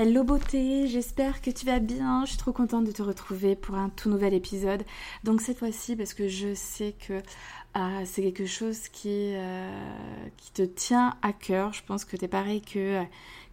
Hello 0.00 0.22
beauté, 0.22 0.86
j'espère 0.86 1.42
que 1.42 1.50
tu 1.50 1.66
vas 1.66 1.80
bien. 1.80 2.24
Je 2.24 2.28
suis 2.28 2.38
trop 2.38 2.52
contente 2.52 2.84
de 2.84 2.92
te 2.92 3.02
retrouver 3.02 3.56
pour 3.56 3.74
un 3.74 3.88
tout 3.88 4.08
nouvel 4.08 4.32
épisode. 4.32 4.84
Donc 5.24 5.40
cette 5.40 5.58
fois-ci, 5.58 5.96
parce 5.96 6.14
que 6.14 6.28
je 6.28 6.54
sais 6.54 6.94
que 7.04 7.14
euh, 7.14 8.02
c'est 8.04 8.22
quelque 8.22 8.46
chose 8.46 8.86
qui, 8.90 9.32
euh, 9.34 9.68
qui 10.36 10.52
te 10.52 10.62
tient 10.62 11.16
à 11.20 11.32
cœur. 11.32 11.72
Je 11.72 11.82
pense 11.84 12.04
que 12.04 12.16
tu 12.16 12.26
es 12.26 12.28
pareil 12.28 12.60
que, 12.60 13.02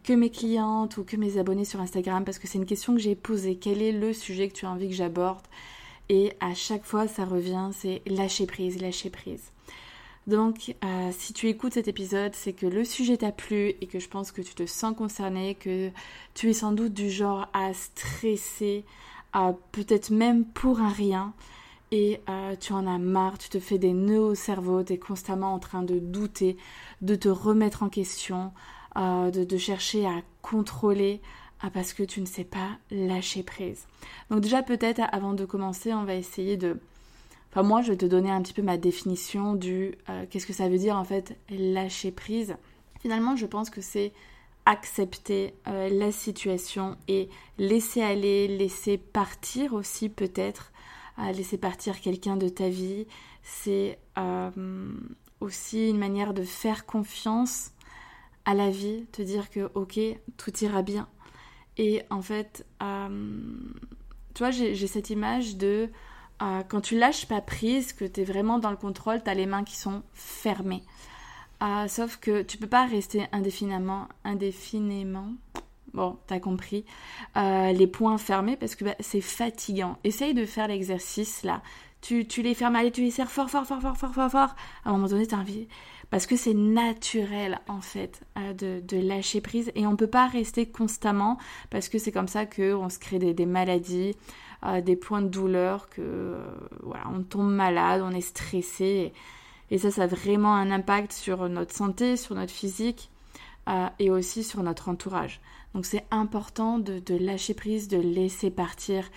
que 0.04 0.14
mes 0.14 0.30
clientes 0.30 0.98
ou 0.98 1.04
que 1.04 1.18
mes 1.18 1.40
abonnés 1.40 1.66
sur 1.66 1.82
Instagram, 1.82 2.24
parce 2.24 2.38
que 2.38 2.48
c'est 2.48 2.60
une 2.60 2.68
question 2.68 2.94
que 2.94 3.02
j'ai 3.02 3.16
posée. 3.16 3.56
Quel 3.56 3.82
est 3.82 3.92
le 3.92 4.14
sujet 4.14 4.48
que 4.48 4.54
tu 4.54 4.68
as 4.68 4.70
envie 4.70 4.90
que 4.90 4.94
j'aborde? 4.94 5.48
Et 6.10 6.34
à 6.42 6.54
chaque 6.54 6.86
fois, 6.86 7.08
ça 7.08 7.26
revient, 7.26 7.70
c'est 7.72 8.04
lâcher 8.06 8.46
prise, 8.46 8.80
lâcher 8.80 9.10
prise. 9.10 9.52
Donc, 10.28 10.76
euh, 10.84 11.12
si 11.12 11.34
tu 11.34 11.48
écoutes 11.48 11.74
cet 11.74 11.88
épisode, 11.88 12.34
c'est 12.34 12.54
que 12.54 12.66
le 12.66 12.84
sujet 12.84 13.18
t'a 13.18 13.32
plu 13.32 13.76
et 13.82 13.88
que 13.88 14.00
je 14.00 14.10
pense 14.10 14.32
que 14.32 14.42
tu 14.42 14.56
te 14.56 14.66
sens 14.66 14.96
concerné, 14.96 15.56
que 15.56 15.92
tu 16.34 16.50
es 16.50 16.54
sans 16.54 16.72
doute 16.72 16.94
du 16.94 17.10
genre 17.10 17.48
à 17.54 17.74
stresser, 17.74 18.86
peut-être 19.72 20.12
même 20.12 20.46
pour 20.46 20.80
un 20.80 20.90
rien, 20.90 21.34
et 21.92 22.20
euh, 22.30 22.56
tu 22.60 22.74
en 22.74 22.88
as 22.88 22.98
marre, 22.98 23.38
tu 23.38 23.50
te 23.50 23.60
fais 23.60 23.78
des 23.78 23.94
nœuds 23.94 24.20
au 24.20 24.36
cerveau, 24.36 24.84
tu 24.84 24.94
es 24.94 24.98
constamment 24.98 25.54
en 25.54 25.60
train 25.60 25.84
de 25.84 26.00
douter, 26.00 26.58
de 27.02 27.16
te 27.16 27.30
remettre 27.30 27.84
en 27.84 27.90
question, 27.90 28.52
euh, 28.98 29.30
de, 29.30 29.58
chercher 29.58 30.06
à 30.06 30.22
contrôler 30.42 31.22
parce 31.74 31.94
que 31.94 32.04
tu 32.04 32.22
ne 32.22 32.26
sais 32.26 32.44
pas 32.44 32.78
lâcher 32.92 33.44
prise. 33.44 33.88
Donc 34.30 34.42
déjà 34.42 34.62
peut-être 34.62 35.02
avant 35.12 35.34
de 35.34 35.46
commencer, 35.46 35.94
on 35.94 36.04
va 36.04 36.16
essayer 36.16 36.58
de 36.58 36.78
Moi, 37.64 37.82
je 37.82 37.92
vais 37.92 37.98
te 37.98 38.06
donner 38.06 38.32
un 38.32 38.42
petit 38.42 38.54
peu 38.54 38.62
ma 38.62 38.78
définition 38.78 39.56
du 39.56 39.96
euh, 40.10 40.26
qu'est-ce 40.30 40.46
que 40.46 40.54
ça 40.54 40.68
veut 40.68 40.78
dire 40.78 40.98
en 40.98 41.06
fait 41.06 41.38
lâcher 41.50 42.12
prise. 42.12 42.58
Finalement, 43.00 43.36
je 43.36 43.46
pense 43.46 43.70
que 43.70 43.82
c'est 43.82 44.12
accepter 44.66 45.54
euh, 45.68 45.90
la 45.90 46.12
situation 46.12 46.98
et 47.08 47.30
laisser 47.58 48.02
aller, 48.02 48.48
laisser 48.48 48.98
partir 48.98 49.74
aussi 49.74 50.10
peut-être, 50.10 50.74
euh, 51.20 51.32
laisser 51.32 51.58
partir 51.58 52.02
quelqu'un 52.02 52.36
de 52.36 52.50
ta 52.50 52.68
vie. 52.68 53.08
C'est 53.42 54.00
aussi 55.40 55.90
une 55.90 55.98
manière 55.98 56.34
de 56.34 56.44
faire 56.44 56.86
confiance 56.86 57.72
à 58.46 58.54
la 58.54 58.70
vie, 58.70 59.06
te 59.12 59.22
dire 59.22 59.50
que 59.50 59.70
ok, 59.76 60.00
tout 60.38 60.58
ira 60.64 60.82
bien. 60.82 61.08
Et 61.78 62.02
en 62.10 62.22
fait, 62.22 62.66
tu 62.80 64.40
vois, 64.40 64.52
j'ai 64.52 64.88
cette 64.88 65.10
image 65.12 65.58
de 65.58 65.90
quand 66.40 66.82
tu 66.82 66.98
lâches 66.98 67.28
pas 67.28 67.42
prise, 67.42 67.94
que 67.94 68.06
tu 68.06 68.22
es 68.22 68.24
vraiment 68.24 68.60
dans 68.60 68.72
le 68.72 68.78
contrôle, 68.78 69.24
tu 69.24 69.30
as 69.30 69.34
les 69.34 69.46
mains 69.46 69.64
qui 69.64 69.76
sont 69.76 70.04
fermées. 70.14 70.84
Ah, 71.60 71.88
sauf 71.88 72.18
que 72.18 72.42
tu 72.42 72.58
peux 72.58 72.68
pas 72.68 72.86
rester 72.86 73.28
indéfiniment, 73.32 74.08
indéfiniment, 74.24 75.30
bon, 75.94 76.18
t'as 76.28 76.40
compris, 76.40 76.86
euh, 77.38 77.72
les 77.72 77.88
poings 77.88 78.18
fermés 78.18 78.58
parce 78.58 78.76
que 78.76 78.86
bah, 78.86 78.96
c'est 79.00 79.22
fatigant. 79.22 79.98
Essaye 80.04 80.34
de 80.34 80.46
faire 80.46 80.68
l'exercice 80.68 81.44
là. 81.44 81.62
Tu, 82.02 82.24
les 82.44 82.54
fermes, 82.54 82.76
allez, 82.76 82.92
tu 82.92 83.02
les 83.02 83.10
serres 83.10 83.32
fort, 83.32 83.50
fort, 83.50 83.66
fort, 83.66 83.82
fort, 83.82 83.98
fort, 83.98 84.14
fort, 84.14 84.30
fort. 84.30 84.56
À 84.84 84.90
un 84.90 84.92
moment 84.92 85.08
donné, 85.08 85.26
t'as 85.26 85.38
envie. 85.38 85.68
Parce 86.12 86.28
que 86.28 86.36
c'est 86.36 86.54
naturel 86.54 87.60
en 87.68 87.82
fait 87.82 88.22
euh, 88.38 88.54
de, 88.54 88.80
de, 88.80 88.98
lâcher 88.98 89.42
prise 89.42 89.72
et 89.74 89.88
on 89.88 89.96
peut 89.96 90.06
pas 90.06 90.28
rester 90.28 90.68
constamment 90.68 91.40
parce 91.72 91.90
que 91.90 91.98
c'est 91.98 92.12
comme 92.12 92.28
ça 92.28 92.46
qu'on 92.46 92.90
se 92.90 93.00
crée 93.00 93.18
des 93.18 93.46
maladies 93.48 94.16
des 94.82 94.96
points 94.96 95.22
de 95.22 95.28
douleur, 95.28 95.90
que 95.90 96.02
euh, 96.02 96.44
voilà, 96.82 97.04
on 97.14 97.24
tombe 97.24 97.52
malade, 97.52 98.02
on 98.04 98.12
est 98.12 98.22
stressé. 98.22 99.14
Et, 99.72 99.78
ça, 99.78 99.92
ça 99.92 100.04
a 100.04 100.08
vraiment 100.08 100.56
un 100.56 100.72
impact 100.72 101.12
sur 101.12 101.48
notre 101.50 101.74
santé, 101.74 102.18
sur 102.18 102.36
notre 102.36 102.52
physique 102.52 103.10
euh, 103.70 103.88
et 104.00 104.10
aussi 104.10 104.44
sur 104.44 104.64
notre 104.64 104.90
entourage. 104.90 105.42
Donc 105.74 105.86
c'est 105.86 106.06
important 106.12 106.80
de, 106.80 107.02
lâcher 107.18 107.54
prise, 107.54 107.88
de 107.88 107.98
laisser 107.98 108.50
partir, 108.50 109.10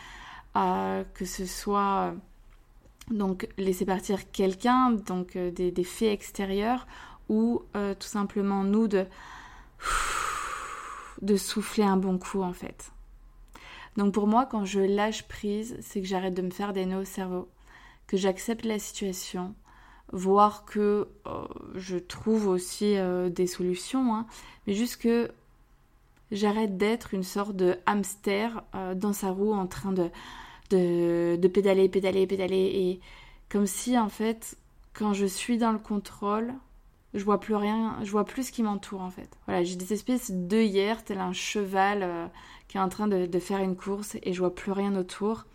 euh, 0.56 1.04
que 1.14 1.24
ce 1.24 1.46
soit 1.46 2.14
donc 3.10 3.48
laisser 3.56 3.84
partir 3.84 4.30
quelqu'un, 4.32 4.90
donc 4.90 5.36
des, 5.36 5.70
des, 5.70 5.84
faits 5.84 6.12
extérieurs, 6.12 6.86
ou 7.28 7.62
tout 7.72 8.06
simplement 8.06 8.64
nous 8.64 8.88
de, 8.88 9.06
de 11.22 11.36
souffler 11.36 11.84
un 11.84 11.96
bon 11.96 12.18
coup 12.18 12.42
en 12.42 12.52
fait. 12.52 12.90
Donc 13.98 14.14
pour 14.14 14.28
moi, 14.28 14.46
quand 14.46 14.64
je 14.64 14.78
lâche 14.78 15.24
prise, 15.24 15.76
c'est 15.80 16.00
que 16.00 16.06
j'arrête 16.06 16.32
de 16.32 16.42
me 16.42 16.50
faire 16.50 16.72
des 16.72 16.86
nœuds 16.86 17.00
au 17.00 17.04
cerveau, 17.04 17.48
que 18.06 18.16
j'accepte 18.16 18.64
la 18.64 18.78
situation, 18.78 19.56
voire 20.12 20.64
que 20.64 21.08
euh, 21.26 21.46
je 21.74 21.98
trouve 21.98 22.46
aussi 22.46 22.96
euh, 22.96 23.28
des 23.28 23.48
solutions, 23.48 24.14
hein, 24.14 24.26
mais 24.66 24.74
juste 24.74 24.98
que 24.98 25.32
j'arrête 26.30 26.76
d'être 26.76 27.12
une 27.12 27.24
sorte 27.24 27.56
de 27.56 27.76
hamster 27.86 28.62
euh, 28.76 28.94
dans 28.94 29.12
sa 29.12 29.32
roue 29.32 29.52
en 29.52 29.66
train 29.66 29.90
de, 29.90 30.10
de, 30.70 31.34
de, 31.34 31.48
pédaler, 31.48 31.88
pédaler, 31.88 32.28
pédaler, 32.28 32.70
et 32.72 33.00
comme 33.48 33.66
si 33.66 33.98
en 33.98 34.08
fait, 34.08 34.56
quand 34.92 35.12
je 35.12 35.26
suis 35.26 35.58
dans 35.58 35.72
le 35.72 35.78
contrôle, 35.80 36.54
je 37.14 37.24
vois 37.24 37.40
plus 37.40 37.54
rien, 37.54 37.98
je 38.02 38.10
vois 38.10 38.24
plus 38.24 38.48
ce 38.48 38.52
qui 38.52 38.62
m'entoure 38.62 39.00
en 39.00 39.10
fait. 39.10 39.28
Voilà, 39.46 39.64
j'ai 39.64 39.76
des 39.76 39.92
espèces 39.92 40.30
d'œillères, 40.30 41.04
tel 41.04 41.18
un 41.18 41.32
cheval 41.32 42.02
euh, 42.02 42.26
qui 42.68 42.76
est 42.76 42.80
en 42.80 42.88
train 42.88 43.08
de, 43.08 43.38
faire 43.38 43.60
une 43.60 43.76
course 43.76 44.16
et 44.22 44.32
je 44.32 44.38
vois 44.38 44.54
plus 44.54 44.72
rien 44.72 44.94
autour. 44.96 45.46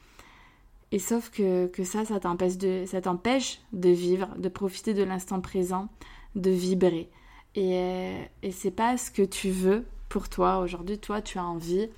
Et 0.92 1.00
sauf 1.00 1.30
que, 1.30 1.68
que 1.68 1.84
ça, 1.84 2.06
ça 2.06 2.20
t'empêche 2.20 2.58
de, 2.58 2.86
ça 2.86 3.02
t'empêche 3.02 3.60
de 3.72 3.90
vivre, 3.90 4.30
de 4.38 4.50
profiter 4.50 4.94
de 4.94 5.04
l'instant 5.04 5.42
présent, 5.42 5.90
de 6.36 6.52
vibrer. 6.52 7.10
Et, 7.56 7.78
euh, 7.78 8.24
et 8.42 8.52
c'est 8.52 8.72
pas 8.72 8.98
ce 8.98 9.12
que 9.12 9.24
tu 9.24 9.50
veux 9.50 9.86
pour 10.10 10.30
toi 10.30 10.60
aujourd'hui. 10.60 11.00
Toi, 11.00 11.22
tu 11.22 11.38
as 11.38 11.46
envie. 11.46 11.90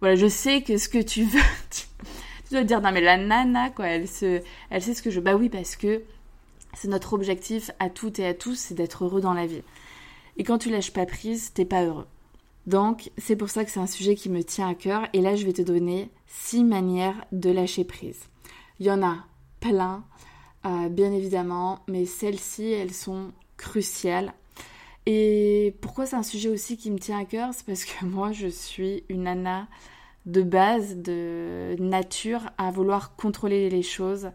Voilà, 0.00 0.16
je 0.16 0.26
sais 0.26 0.62
que 0.62 0.76
ce 0.78 0.88
que 0.88 1.00
tu 1.02 1.24
veux, 1.24 1.40
tu, 1.70 1.86
dois 2.50 2.64
dire 2.64 2.80
non 2.80 2.90
mais 2.92 3.00
la 3.00 3.16
nana 3.16 3.70
quoi, 3.70 3.86
elle 3.86 4.08
se, 4.08 4.42
elle 4.70 4.82
sait 4.82 4.94
ce 4.94 5.02
que 5.02 5.10
je. 5.10 5.20
Bah 5.20 5.36
oui 5.36 5.48
parce 5.48 5.76
que 5.76 6.02
c'est 6.74 6.88
notre 6.88 7.12
objectif 7.12 7.70
à 7.78 7.90
toutes 7.90 8.18
et 8.18 8.26
à 8.26 8.34
tous, 8.34 8.56
c'est 8.56 8.74
d'être 8.74 9.04
heureux 9.04 9.20
dans 9.20 9.34
la 9.34 9.46
vie. 9.46 9.62
Et 10.36 10.44
quand 10.44 10.58
tu 10.58 10.70
lâches 10.70 10.92
pas 10.92 11.06
prise, 11.06 11.52
t'es 11.52 11.64
pas 11.64 11.84
heureux. 11.84 12.06
Donc, 12.66 13.10
c'est 13.18 13.36
pour 13.36 13.50
ça 13.50 13.64
que 13.64 13.70
c'est 13.70 13.80
un 13.80 13.86
sujet 13.86 14.14
qui 14.14 14.30
me 14.30 14.42
tient 14.42 14.68
à 14.68 14.74
cœur. 14.74 15.06
Et 15.12 15.20
là, 15.20 15.34
je 15.34 15.44
vais 15.44 15.52
te 15.52 15.62
donner 15.62 16.10
six 16.26 16.64
manières 16.64 17.24
de 17.32 17.50
lâcher 17.50 17.84
prise. 17.84 18.20
Il 18.78 18.86
y 18.86 18.90
en 18.90 19.02
a 19.02 19.26
plein, 19.60 20.04
euh, 20.64 20.88
bien 20.88 21.12
évidemment, 21.12 21.80
mais 21.88 22.06
celles-ci, 22.06 22.64
elles 22.70 22.94
sont 22.94 23.32
cruciales. 23.56 24.32
Et 25.06 25.74
pourquoi 25.80 26.06
c'est 26.06 26.16
un 26.16 26.22
sujet 26.22 26.48
aussi 26.48 26.76
qui 26.76 26.90
me 26.90 26.98
tient 26.98 27.18
à 27.18 27.24
cœur? 27.24 27.50
C'est 27.52 27.66
parce 27.66 27.84
que 27.84 28.04
moi, 28.04 28.32
je 28.32 28.48
suis 28.48 29.04
une 29.08 29.24
nana 29.24 29.68
de 30.24 30.42
base, 30.42 30.96
de 30.96 31.74
nature, 31.80 32.42
à 32.56 32.70
vouloir 32.70 33.16
contrôler 33.16 33.68
les 33.68 33.82
choses, 33.82 34.30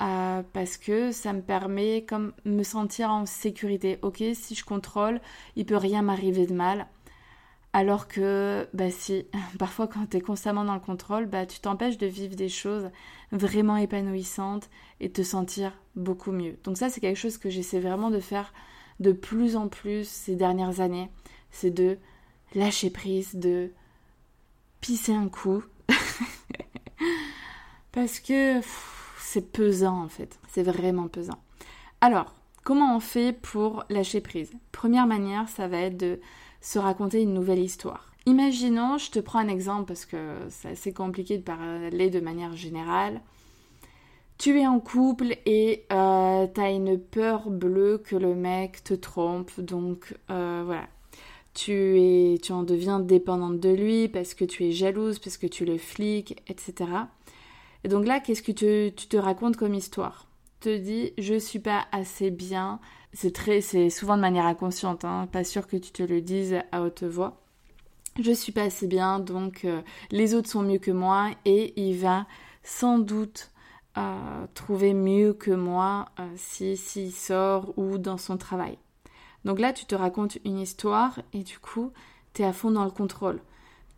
euh, 0.00 0.42
parce 0.52 0.76
que 0.78 1.12
ça 1.12 1.32
me 1.32 1.42
permet 1.42 2.04
comme 2.08 2.32
me 2.44 2.62
sentir 2.62 3.10
en 3.10 3.26
sécurité. 3.26 3.98
Ok, 4.02 4.22
si 4.34 4.54
je 4.54 4.64
contrôle, 4.64 5.20
il 5.56 5.66
peut 5.66 5.76
rien 5.76 6.02
m'arriver 6.02 6.46
de 6.46 6.54
mal. 6.54 6.86
Alors 7.72 8.08
que, 8.08 8.66
bah 8.72 8.90
si, 8.90 9.26
parfois 9.58 9.86
quand 9.86 10.06
tu 10.10 10.16
es 10.16 10.20
constamment 10.20 10.64
dans 10.64 10.74
le 10.74 10.80
contrôle, 10.80 11.26
bah 11.26 11.46
tu 11.46 11.60
t'empêches 11.60 11.98
de 11.98 12.06
vivre 12.06 12.34
des 12.34 12.48
choses 12.48 12.90
vraiment 13.30 13.76
épanouissantes 13.76 14.70
et 15.00 15.10
te 15.10 15.22
sentir 15.22 15.72
beaucoup 15.96 16.32
mieux. 16.32 16.58
Donc 16.64 16.78
ça, 16.78 16.88
c'est 16.88 17.00
quelque 17.00 17.18
chose 17.18 17.38
que 17.38 17.50
j'essaie 17.50 17.80
vraiment 17.80 18.10
de 18.10 18.20
faire 18.20 18.52
de 19.00 19.12
plus 19.12 19.56
en 19.56 19.68
plus 19.68 20.08
ces 20.08 20.34
dernières 20.34 20.80
années. 20.80 21.10
C'est 21.50 21.70
de 21.70 21.98
lâcher 22.54 22.90
prise, 22.90 23.34
de 23.34 23.70
pisser 24.80 25.12
un 25.14 25.28
coup. 25.28 25.62
Parce 27.92 28.20
que 28.20 28.60
c'est 29.30 29.52
pesant 29.52 30.02
en 30.02 30.08
fait. 30.08 30.40
C'est 30.48 30.64
vraiment 30.64 31.06
pesant. 31.06 31.38
Alors, 32.00 32.34
comment 32.64 32.96
on 32.96 33.00
fait 33.00 33.32
pour 33.32 33.84
lâcher 33.88 34.20
prise? 34.20 34.52
Première 34.72 35.06
manière, 35.06 35.48
ça 35.48 35.68
va 35.68 35.78
être 35.78 35.96
de 35.96 36.18
se 36.60 36.80
raconter 36.80 37.22
une 37.22 37.32
nouvelle 37.32 37.60
histoire. 37.60 38.12
Imaginons, 38.26 38.98
je 38.98 39.10
te 39.10 39.20
prends 39.20 39.38
un 39.38 39.48
exemple 39.48 39.86
parce 39.86 40.04
que 40.04 40.16
c'est 40.48 40.70
assez 40.70 40.92
compliqué 40.92 41.38
de 41.38 41.42
parler 41.42 42.10
de 42.10 42.20
manière 42.20 42.56
générale. 42.56 43.20
Tu 44.36 44.58
es 44.58 44.66
en 44.66 44.80
couple 44.80 45.36
et 45.46 45.84
euh, 45.92 46.46
tu 46.52 46.60
as 46.60 46.70
une 46.70 46.98
peur 46.98 47.50
bleue 47.50 47.98
que 47.98 48.16
le 48.16 48.34
mec 48.34 48.82
te 48.82 48.94
trompe. 48.94 49.60
Donc 49.60 50.16
euh, 50.30 50.62
voilà. 50.66 50.88
Tu, 51.54 51.72
es, 52.00 52.38
tu 52.42 52.52
en 52.52 52.62
deviens 52.64 53.00
dépendante 53.00 53.60
de 53.60 53.70
lui 53.70 54.08
parce 54.08 54.34
que 54.34 54.44
tu 54.44 54.64
es 54.64 54.72
jalouse, 54.72 55.18
parce 55.18 55.36
que 55.36 55.46
tu 55.46 55.64
le 55.64 55.78
flics, 55.78 56.42
etc. 56.48 56.90
Et 57.84 57.88
donc 57.88 58.06
là, 58.06 58.20
qu'est-ce 58.20 58.42
que 58.42 58.52
tu, 58.52 59.06
te 59.06 59.16
racontes 59.16 59.56
comme 59.56 59.74
histoire? 59.74 60.26
Te 60.60 60.76
dis, 60.76 61.12
je 61.18 61.38
suis 61.38 61.58
pas 61.58 61.86
assez 61.92 62.30
bien. 62.30 62.80
C'est 63.12 63.32
très, 63.32 63.60
c'est 63.60 63.90
souvent 63.90 64.16
de 64.16 64.20
manière 64.20 64.46
inconsciente, 64.46 65.04
hein, 65.04 65.28
pas 65.32 65.44
sûr 65.44 65.66
que 65.66 65.76
tu 65.76 65.90
te 65.90 66.02
le 66.02 66.20
dises 66.20 66.58
à 66.72 66.82
haute 66.82 67.02
voix. 67.02 67.40
Je 68.20 68.32
suis 68.32 68.52
pas 68.52 68.62
assez 68.62 68.86
bien, 68.86 69.18
donc 69.18 69.64
euh, 69.64 69.80
les 70.10 70.34
autres 70.34 70.50
sont 70.50 70.62
mieux 70.62 70.78
que 70.78 70.90
moi 70.90 71.30
et 71.44 71.72
il 71.80 71.96
va 71.98 72.26
sans 72.62 72.98
doute 72.98 73.50
trouver 74.54 74.94
mieux 74.94 75.32
que 75.32 75.50
moi 75.50 76.06
euh, 76.18 76.28
si 76.36 76.76
s'il 76.76 77.12
sort 77.12 77.76
ou 77.76 77.98
dans 77.98 78.16
son 78.16 78.36
travail. 78.36 78.78
Donc 79.44 79.58
là, 79.58 79.72
tu 79.72 79.84
te 79.84 79.94
racontes 79.94 80.38
une 80.44 80.58
histoire 80.58 81.20
et 81.32 81.42
du 81.42 81.58
coup, 81.58 81.92
tu 82.34 82.42
es 82.42 82.44
à 82.44 82.52
fond 82.52 82.70
dans 82.70 82.84
le 82.84 82.90
contrôle. 82.90 83.40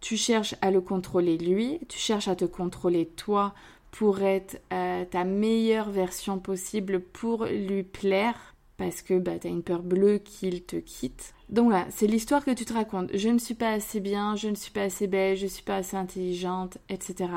Tu 0.03 0.19
cherches 0.19 0.55
à 0.61 0.71
le 0.71 0.83
contrôler 0.83 1.39
lui, 1.39 1.81
tu 1.89 1.99
cherches 1.99 2.29
à 2.29 2.37
te 2.37 2.45
contrôler 2.45 3.07
toi 3.07 3.55
pour 3.91 4.21
être 4.21 4.61
euh, 4.71 5.07
ta 5.07 5.25
meilleure 5.25 5.89
version 5.89 6.39
possible 6.39 7.01
pour 7.01 7.47
lui 7.47 7.83
plaire 7.83 8.55
parce 8.77 9.01
que 9.01 9.19
bah, 9.19 9.39
tu 9.39 9.47
as 9.47 9.51
une 9.51 9.63
peur 9.63 9.83
bleue 9.83 10.19
qu'il 10.19 10.63
te 10.65 10.77
quitte. 10.77 11.33
Donc 11.49 11.73
là, 11.73 11.87
c'est 11.89 12.07
l'histoire 12.07 12.45
que 12.45 12.51
tu 12.51 12.67
te 12.67 12.75
racontes. 12.75 13.09
Je 13.15 13.31
ne 13.31 13.39
suis 13.39 13.55
pas 13.55 13.71
assez 13.71 14.01
bien, 14.01 14.37
je 14.37 14.49
ne 14.49 14.55
suis 14.55 14.73
pas 14.73 14.83
assez 14.83 15.07
belle, 15.07 15.39
je 15.39 15.45
ne 15.45 15.51
suis 15.51 15.63
pas 15.63 15.77
assez 15.77 15.97
intelligente, 15.97 16.77
etc 16.91 17.29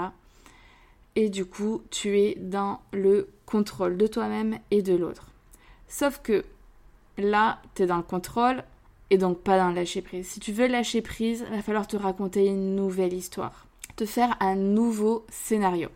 et 1.15 1.29
du 1.29 1.45
coup 1.45 1.81
tu 1.89 2.19
es 2.19 2.35
dans 2.35 2.79
le 2.91 3.29
contrôle 3.45 3.97
de 3.97 4.07
toi-même 4.07 4.59
et 4.71 4.81
de 4.81 4.95
l'autre. 4.95 5.27
Sauf 5.87 6.19
que 6.21 6.43
là, 7.17 7.59
tu 7.75 7.83
es 7.83 7.85
dans 7.85 7.97
le 7.97 8.03
contrôle 8.03 8.63
et 9.09 9.17
donc 9.17 9.39
pas 9.39 9.69
le 9.69 9.75
lâcher 9.75 10.01
prise. 10.01 10.27
Si 10.27 10.39
tu 10.39 10.51
veux 10.51 10.67
lâcher 10.67 11.01
prise, 11.01 11.45
il 11.49 11.55
va 11.55 11.61
falloir 11.61 11.87
te 11.87 11.97
raconter 11.97 12.47
une 12.47 12.75
nouvelle 12.75 13.13
histoire, 13.13 13.67
te 13.95 14.05
faire 14.05 14.35
un 14.39 14.55
nouveau 14.55 15.25
scénario. 15.29 15.89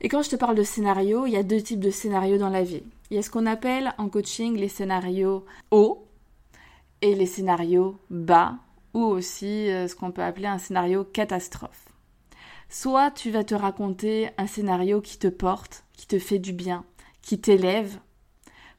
Et 0.00 0.08
quand 0.08 0.22
je 0.22 0.30
te 0.30 0.36
parle 0.36 0.56
de 0.56 0.62
scénario, 0.62 1.26
il 1.26 1.32
y 1.32 1.36
a 1.36 1.42
deux 1.42 1.62
types 1.62 1.80
de 1.80 1.90
scénarios 1.90 2.38
dans 2.38 2.50
la 2.50 2.62
vie. 2.62 2.82
Il 3.10 3.16
y 3.16 3.18
a 3.18 3.22
ce 3.22 3.30
qu'on 3.30 3.46
appelle 3.46 3.94
en 3.98 4.08
coaching 4.08 4.56
les 4.56 4.68
scénarios 4.68 5.44
hauts 5.70 6.06
et 7.02 7.14
les 7.14 7.26
scénarios 7.26 7.96
bas, 8.10 8.56
ou 8.94 9.02
aussi 9.02 9.70
euh, 9.70 9.88
ce 9.88 9.94
qu'on 9.94 10.10
peut 10.10 10.22
appeler 10.22 10.46
un 10.46 10.58
scénario 10.58 11.04
catastrophe. 11.04 11.88
Soit 12.68 13.10
tu 13.10 13.30
vas 13.30 13.44
te 13.44 13.54
raconter 13.54 14.30
un 14.38 14.46
scénario 14.46 15.00
qui 15.00 15.18
te 15.18 15.28
porte, 15.28 15.84
qui 15.92 16.06
te 16.06 16.18
fait 16.18 16.38
du 16.38 16.52
bien, 16.52 16.84
qui 17.22 17.40
t'élève, 17.40 17.98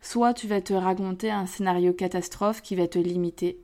soit 0.01 0.33
tu 0.33 0.47
vas 0.47 0.61
te 0.61 0.73
raconter 0.73 1.31
un 1.31 1.45
scénario 1.45 1.93
catastrophe 1.93 2.61
qui 2.61 2.75
va 2.75 2.87
te 2.87 2.99
limiter, 2.99 3.59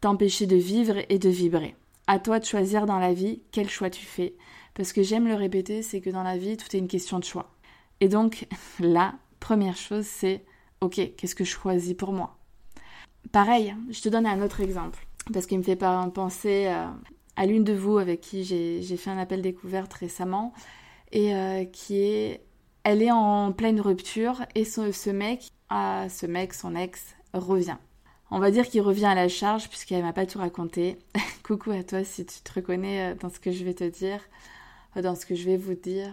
t'empêcher 0.00 0.46
de 0.46 0.56
vivre 0.56 0.96
et 1.08 1.18
de 1.18 1.28
vibrer. 1.28 1.76
À 2.06 2.18
toi 2.18 2.38
de 2.38 2.44
choisir 2.44 2.86
dans 2.86 2.98
la 2.98 3.12
vie 3.12 3.42
quel 3.52 3.68
choix 3.68 3.90
tu 3.90 4.04
fais. 4.04 4.34
Parce 4.74 4.92
que 4.92 5.02
j'aime 5.02 5.26
le 5.26 5.34
répéter, 5.34 5.82
c'est 5.82 6.00
que 6.00 6.10
dans 6.10 6.22
la 6.22 6.36
vie, 6.36 6.56
tout 6.56 6.74
est 6.74 6.78
une 6.78 6.88
question 6.88 7.18
de 7.18 7.24
choix. 7.24 7.50
Et 8.00 8.08
donc, 8.08 8.46
la 8.80 9.14
première 9.40 9.76
chose, 9.76 10.06
c'est 10.06 10.44
ok, 10.80 11.14
qu'est-ce 11.16 11.34
que 11.34 11.44
je 11.44 11.50
choisis 11.50 11.94
pour 11.94 12.12
moi? 12.12 12.36
Pareil, 13.32 13.74
je 13.90 14.00
te 14.00 14.08
donne 14.08 14.26
un 14.26 14.42
autre 14.42 14.60
exemple, 14.60 15.06
parce 15.32 15.46
qu'il 15.46 15.58
me 15.58 15.62
fait 15.62 15.76
penser 15.76 16.72
à 17.36 17.46
l'une 17.46 17.64
de 17.64 17.72
vous 17.72 17.98
avec 17.98 18.20
qui 18.20 18.44
j'ai 18.44 18.96
fait 18.96 19.10
un 19.10 19.18
appel 19.18 19.42
découverte 19.42 19.92
récemment 19.94 20.52
et 21.12 21.34
euh, 21.34 21.64
qui 21.64 21.96
est 22.02 22.44
elle 22.82 23.02
est 23.02 23.10
en 23.10 23.52
pleine 23.52 23.80
rupture 23.80 24.42
et 24.54 24.64
ce, 24.64 25.10
mec 25.10 25.50
ah, 25.68 26.06
ce 26.08 26.26
mec 26.26 26.54
son 26.54 26.74
ex 26.74 27.14
revient 27.34 27.76
on 28.30 28.38
va 28.38 28.50
dire 28.50 28.68
qu'il 28.68 28.82
revient 28.82 29.06
à 29.06 29.14
la 29.14 29.28
charge 29.28 29.68
puisqu'elle 29.68 30.02
m'a 30.02 30.12
pas 30.12 30.26
tout 30.26 30.38
raconté. 30.38 30.98
Coucou 31.42 31.70
à 31.72 31.82
toi 31.82 32.04
si 32.04 32.24
tu 32.24 32.40
te 32.40 32.52
reconnais 32.52 33.12
euh, 33.12 33.14
dans 33.20 33.28
ce 33.30 33.40
que 33.40 33.50
je 33.50 33.64
vais 33.64 33.74
te 33.74 33.84
dire 33.84 34.20
euh, 34.96 35.02
dans 35.02 35.14
ce 35.14 35.26
que 35.26 35.34
je 35.34 35.44
vais 35.44 35.56
vous 35.56 35.74
dire. 35.74 36.12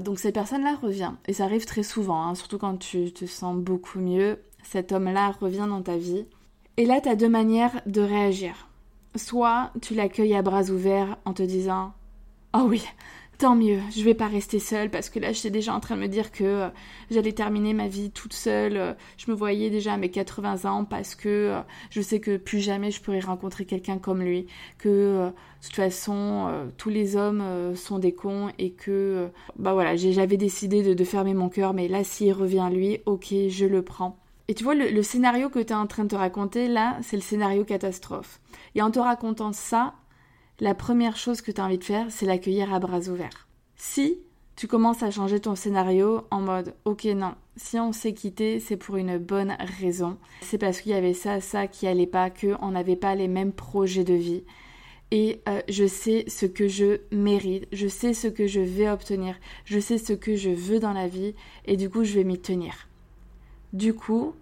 Donc 0.00 0.18
cette 0.18 0.34
personne 0.34 0.64
là 0.64 0.74
revient 0.74 1.12
et 1.28 1.32
ça 1.32 1.44
arrive 1.44 1.66
très 1.66 1.84
souvent 1.84 2.20
hein, 2.26 2.34
surtout 2.34 2.58
quand 2.58 2.76
tu 2.78 3.12
te 3.12 3.26
sens 3.26 3.56
beaucoup 3.56 4.00
mieux. 4.00 4.40
Cet 4.64 4.90
homme 4.90 5.04
là 5.04 5.30
revient 5.30 5.66
dans 5.68 5.82
ta 5.82 5.96
vie 5.96 6.26
et 6.76 6.84
là 6.84 7.00
tu 7.00 7.08
as 7.08 7.14
deux 7.14 7.28
manières 7.28 7.80
de 7.86 8.00
réagir. 8.00 8.66
Soit 9.14 9.70
tu 9.80 9.94
l'accueilles 9.94 10.34
à 10.34 10.42
bras 10.42 10.64
ouverts 10.70 11.16
en 11.24 11.32
te 11.32 11.44
disant 11.44 11.92
Oh 12.54 12.64
oui, 12.66 12.84
tant 13.38 13.56
mieux, 13.56 13.80
je 13.96 14.04
vais 14.04 14.14
pas 14.14 14.28
rester 14.28 14.58
seule 14.58 14.90
parce 14.90 15.10
que 15.10 15.18
là 15.18 15.32
j'étais 15.32 15.50
déjà 15.50 15.74
en 15.74 15.80
train 15.80 15.96
de 15.96 16.00
me 16.00 16.08
dire 16.08 16.30
que 16.30 16.44
euh, 16.44 16.68
j'allais 17.10 17.32
terminer 17.32 17.74
ma 17.74 17.88
vie 17.88 18.10
toute 18.10 18.32
seule. 18.32 18.76
Euh, 18.76 18.92
je 19.16 19.30
me 19.30 19.36
voyais 19.36 19.68
déjà 19.68 19.94
à 19.94 19.96
mes 19.96 20.10
80 20.10 20.64
ans 20.70 20.84
parce 20.84 21.14
que 21.14 21.28
euh, 21.28 21.60
je 21.90 22.00
sais 22.00 22.20
que 22.20 22.36
plus 22.36 22.60
jamais 22.60 22.90
je 22.90 23.00
pourrais 23.00 23.20
rencontrer 23.20 23.64
quelqu'un 23.64 23.98
comme 23.98 24.22
lui. 24.22 24.46
Que 24.78 25.28
de 25.28 25.66
toute 25.66 25.74
façon 25.74 26.50
tous 26.76 26.88
les 26.88 27.16
hommes 27.16 27.74
sont 27.76 27.98
des 27.98 28.12
cons 28.12 28.50
et 28.58 28.70
que 28.70 29.28
bah 29.56 29.72
voilà, 29.72 29.96
j'avais 29.96 30.36
décidé 30.36 30.94
de, 30.94 31.04
fermer 31.04 31.34
mon 31.34 31.48
cœur, 31.48 31.74
mais 31.74 31.88
là 31.88 32.04
s'il 32.04 32.32
revient 32.32 32.68
lui, 32.72 32.98
ok, 33.06 33.34
je 33.48 33.66
le 33.66 33.82
prends. 33.82 34.18
Et 34.48 34.54
tu 34.54 34.64
vois, 34.64 34.74
le, 34.74 35.02
scénario 35.02 35.48
que 35.48 35.60
tu 35.60 35.72
es 35.72 35.74
en 35.74 35.86
train 35.86 36.04
de 36.04 36.08
te 36.08 36.16
raconter, 36.16 36.68
là, 36.68 36.98
c'est 37.02 37.16
le 37.16 37.22
scénario 37.22 37.64
catastrophe. 37.64 38.40
Et 38.74 38.82
en 38.82 38.90
te 38.90 38.98
racontant 38.98 39.52
ça, 39.52 39.94
la 40.60 40.74
première 40.74 41.16
chose 41.16 41.40
que 41.40 41.50
tu 41.50 41.60
as 41.60 41.64
envie 41.64 41.78
de 41.78 41.84
faire, 41.84 42.06
c'est 42.10 42.26
l'accueillir 42.26 42.72
à 42.72 42.78
bras 42.78 43.08
ouverts. 43.08 43.48
Si 43.76 44.18
tu 44.56 44.68
commences 44.68 45.02
à 45.02 45.10
changer 45.10 45.40
ton 45.40 45.54
scénario 45.54 46.22
en 46.30 46.40
mode 46.40 46.74
ok 46.84 47.04
non, 47.06 47.34
si 47.56 47.78
on 47.78 47.92
s'est 47.92 48.14
quitté, 48.14 48.60
c'est 48.60 48.76
pour 48.76 48.96
une 48.96 49.18
bonne 49.18 49.56
raison. 49.80 50.18
C'est 50.40 50.58
parce 50.58 50.80
qu'il 50.80 50.92
y 50.92 50.94
avait 50.94 51.14
ça, 51.14 51.40
ça 51.40 51.66
qui 51.66 51.86
allait 51.86 52.06
pas, 52.06 52.30
qu'on 52.30 52.70
n'avait 52.70 52.96
pas 52.96 53.14
les 53.14 53.28
mêmes 53.28 53.52
projets 53.52 54.04
de 54.04 54.14
vie. 54.14 54.44
Et 55.10 55.40
euh, 55.48 55.60
je 55.68 55.86
sais 55.86 56.24
ce 56.28 56.46
que 56.46 56.68
je 56.68 57.00
mérite, 57.10 57.66
je 57.72 57.86
sais 57.86 58.14
ce 58.14 58.28
que 58.28 58.46
je 58.46 58.60
vais 58.60 58.88
obtenir, 58.88 59.34
je 59.66 59.78
sais 59.78 59.98
ce 59.98 60.14
que 60.14 60.36
je 60.36 60.48
veux 60.48 60.78
dans 60.78 60.94
la 60.94 61.06
vie, 61.06 61.34
et 61.66 61.76
du 61.76 61.90
coup 61.90 62.02
je 62.04 62.14
vais 62.14 62.24
m'y 62.24 62.38
tenir. 62.38 62.88
Du 63.74 63.92
coup, 63.92 64.34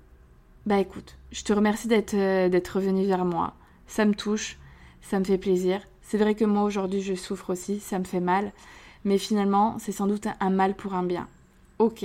bah 0.66 0.78
écoute, 0.78 1.16
je 1.32 1.42
te 1.42 1.52
remercie 1.52 1.88
d'être 1.88 2.14
euh, 2.14 2.48
d'être 2.48 2.76
revenu 2.76 3.04
vers 3.04 3.24
moi. 3.24 3.54
Ça 3.88 4.04
me 4.04 4.14
touche, 4.14 4.58
ça 5.00 5.18
me 5.18 5.24
fait 5.24 5.38
plaisir. 5.38 5.80
C'est 6.10 6.18
vrai 6.18 6.34
que 6.34 6.44
moi 6.44 6.64
aujourd'hui 6.64 7.02
je 7.02 7.14
souffre 7.14 7.50
aussi, 7.50 7.78
ça 7.78 8.00
me 8.00 8.04
fait 8.04 8.18
mal, 8.18 8.50
mais 9.04 9.16
finalement 9.16 9.76
c'est 9.78 9.92
sans 9.92 10.08
doute 10.08 10.26
un 10.40 10.50
mal 10.50 10.74
pour 10.74 10.94
un 10.94 11.04
bien. 11.04 11.28
Ok. 11.78 12.04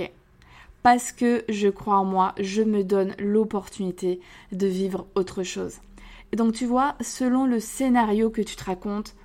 Parce 0.84 1.10
que 1.10 1.44
je 1.48 1.66
crois 1.66 1.96
en 1.96 2.04
moi, 2.04 2.32
je 2.38 2.62
me 2.62 2.84
donne 2.84 3.16
l'opportunité 3.18 4.20
de 4.52 4.68
vivre 4.68 5.08
autre 5.16 5.42
chose. 5.42 5.78
Et 6.30 6.36
donc 6.36 6.54
tu 6.54 6.66
vois, 6.66 6.94
selon 7.00 7.46
le 7.46 7.58
scénario 7.58 8.30
que 8.30 8.42
tu 8.42 8.54
te 8.54 8.62
racontes, 8.62 9.16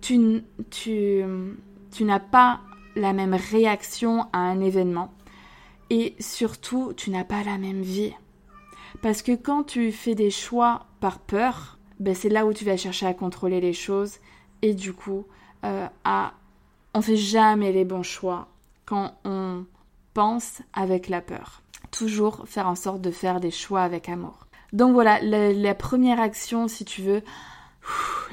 tu, 0.00 0.40
tu, 0.70 1.22
tu 1.90 2.04
n'as 2.04 2.18
pas 2.18 2.60
la 2.96 3.12
même 3.12 3.34
réaction 3.34 4.28
à 4.32 4.38
un 4.38 4.62
événement. 4.62 5.12
Et 5.90 6.14
surtout, 6.20 6.94
tu 6.96 7.10
n'as 7.10 7.24
pas 7.24 7.42
la 7.42 7.58
même 7.58 7.82
vie. 7.82 8.14
Parce 9.02 9.20
que 9.20 9.32
quand 9.32 9.64
tu 9.64 9.92
fais 9.92 10.14
des 10.14 10.30
choix 10.30 10.86
par 11.00 11.18
peur, 11.18 11.76
ben 12.00 12.14
c'est 12.14 12.28
là 12.28 12.46
où 12.46 12.52
tu 12.52 12.64
vas 12.64 12.76
chercher 12.76 13.06
à 13.06 13.14
contrôler 13.14 13.60
les 13.60 13.72
choses. 13.72 14.18
Et 14.62 14.74
du 14.74 14.92
coup, 14.92 15.26
euh, 15.64 15.86
à... 16.04 16.34
on 16.94 17.02
fait 17.02 17.16
jamais 17.16 17.72
les 17.72 17.84
bons 17.84 18.02
choix 18.02 18.48
quand 18.84 19.14
on 19.24 19.64
pense 20.14 20.62
avec 20.72 21.08
la 21.08 21.20
peur. 21.20 21.62
Toujours 21.90 22.46
faire 22.46 22.68
en 22.68 22.74
sorte 22.74 23.00
de 23.00 23.10
faire 23.10 23.40
des 23.40 23.50
choix 23.50 23.82
avec 23.82 24.08
amour. 24.08 24.46
Donc 24.72 24.94
voilà, 24.94 25.20
la, 25.20 25.74
première 25.74 26.18
action, 26.18 26.66
si 26.66 26.84
tu 26.84 27.02
veux, 27.02 27.22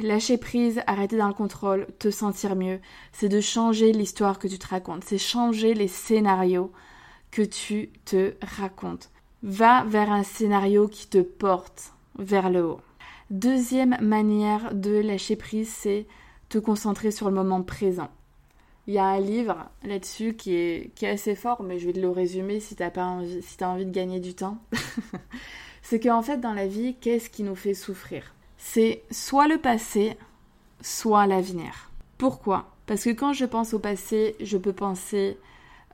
lâcher 0.01 0.37
prise, 0.37 0.81
arrêter 0.87 1.17
dans 1.17 1.27
le 1.27 1.33
contrôle, 1.33 1.87
te 1.99 2.09
sentir 2.11 2.55
mieux, 2.55 2.79
c'est 3.11 3.27
de 3.27 3.41
changer 3.41 3.91
l'histoire 3.91 4.39
que 4.39 4.47
tu 4.47 4.57
te 4.57 4.67
racontes, 4.67 5.03
c'est 5.05 5.17
changer 5.17 5.73
les 5.73 5.89
scénarios 5.89 6.71
que 7.31 7.41
tu 7.41 7.89
te 8.05 8.33
racontes. 8.57 9.09
Va 9.43 9.83
vers 9.83 10.11
un 10.11 10.23
scénario 10.23 10.87
qui 10.87 11.07
te 11.07 11.21
porte 11.21 11.93
vers 12.17 12.49
le 12.49 12.65
haut. 12.65 12.81
Deuxième 13.29 13.95
manière 14.01 14.73
de 14.73 14.97
lâcher 14.97 15.35
prise, 15.35 15.69
c'est 15.69 16.07
te 16.49 16.57
concentrer 16.57 17.11
sur 17.11 17.29
le 17.29 17.35
moment 17.35 17.61
présent. 17.61 18.09
Il 18.87 18.95
y 18.95 18.97
a 18.97 19.05
un 19.05 19.19
livre 19.19 19.69
là-dessus 19.83 20.33
qui 20.33 20.55
est, 20.55 21.03
assez 21.03 21.35
fort, 21.35 21.61
mais 21.61 21.77
je 21.77 21.85
vais 21.85 21.93
te 21.93 21.99
le 21.99 22.09
résumer 22.09 22.59
si 22.59 22.75
tu 22.75 22.81
as, 22.81 22.91
envie, 22.97 23.43
si 23.43 23.63
as 23.63 23.69
envie 23.69 23.85
de 23.85 23.91
gagner 23.91 24.19
du 24.19 24.33
temps. 24.33 24.57
c'est 25.83 25.99
qu'en 25.99 26.23
fait, 26.23 26.37
dans 26.37 26.53
la 26.53 26.65
vie, 26.65 26.95
qu'est-ce 26.99 27.29
qui 27.29 27.43
nous 27.43 27.55
fait 27.55 27.75
souffrir? 27.75 28.33
C'est 28.57 29.03
soit 29.11 29.47
le 29.47 29.59
passé, 29.59 30.17
soit 30.81 31.27
l'avenir. 31.27 31.91
Pourquoi? 32.17 32.71
Parce 32.87 33.03
que 33.03 33.11
quand 33.11 33.33
je 33.33 33.45
pense 33.45 33.75
au 33.75 33.79
passé, 33.79 34.35
je 34.39 34.57
peux 34.57 34.73
penser 34.73 35.37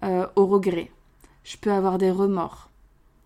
euh, 0.04 0.26
au 0.38 0.46
regret, 0.46 0.90
je 1.44 1.58
peux 1.58 1.74
avoir 1.74 1.98
des 1.98 2.12
remords. 2.12 2.70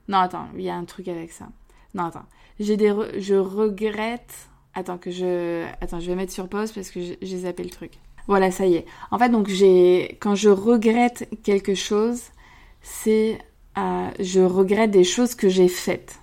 Non, 0.08 0.18
attends, 0.18 0.48
il 0.56 0.62
y 0.62 0.70
a 0.72 0.76
un 0.76 0.86
truc 0.86 1.08
avec 1.08 1.32
ça. 1.32 1.48
Non, 1.94 2.06
attends. 2.06 2.26
J'ai 2.60 2.78
des 2.78 2.94
je 3.18 3.36
regrette. 3.36 4.34
Attends 4.74 4.98
que 4.98 5.12
je 5.12 5.66
attends, 5.82 6.00
je 6.00 6.08
vais 6.08 6.16
mettre 6.16 6.34
sur 6.34 6.48
pause 6.48 6.72
parce 6.72 6.90
que 6.90 7.00
j'ai 7.22 7.38
zappé 7.38 7.64
le 7.64 7.70
truc. 7.70 7.94
Voilà, 8.30 8.52
ça 8.52 8.68
y 8.68 8.76
est. 8.76 8.86
En 9.10 9.18
fait, 9.18 9.30
donc 9.30 9.48
j'ai, 9.48 10.18
quand 10.20 10.36
je 10.36 10.50
regrette 10.50 11.28
quelque 11.44 11.74
chose, 11.74 12.22
c'est, 12.84 13.40
euh, 13.76 14.08
je 14.20 14.42
regrette 14.42 14.92
des 14.92 15.04
choses 15.04 15.34
que 15.34 15.50
j'ai 15.50 15.68
faites. 15.68 16.20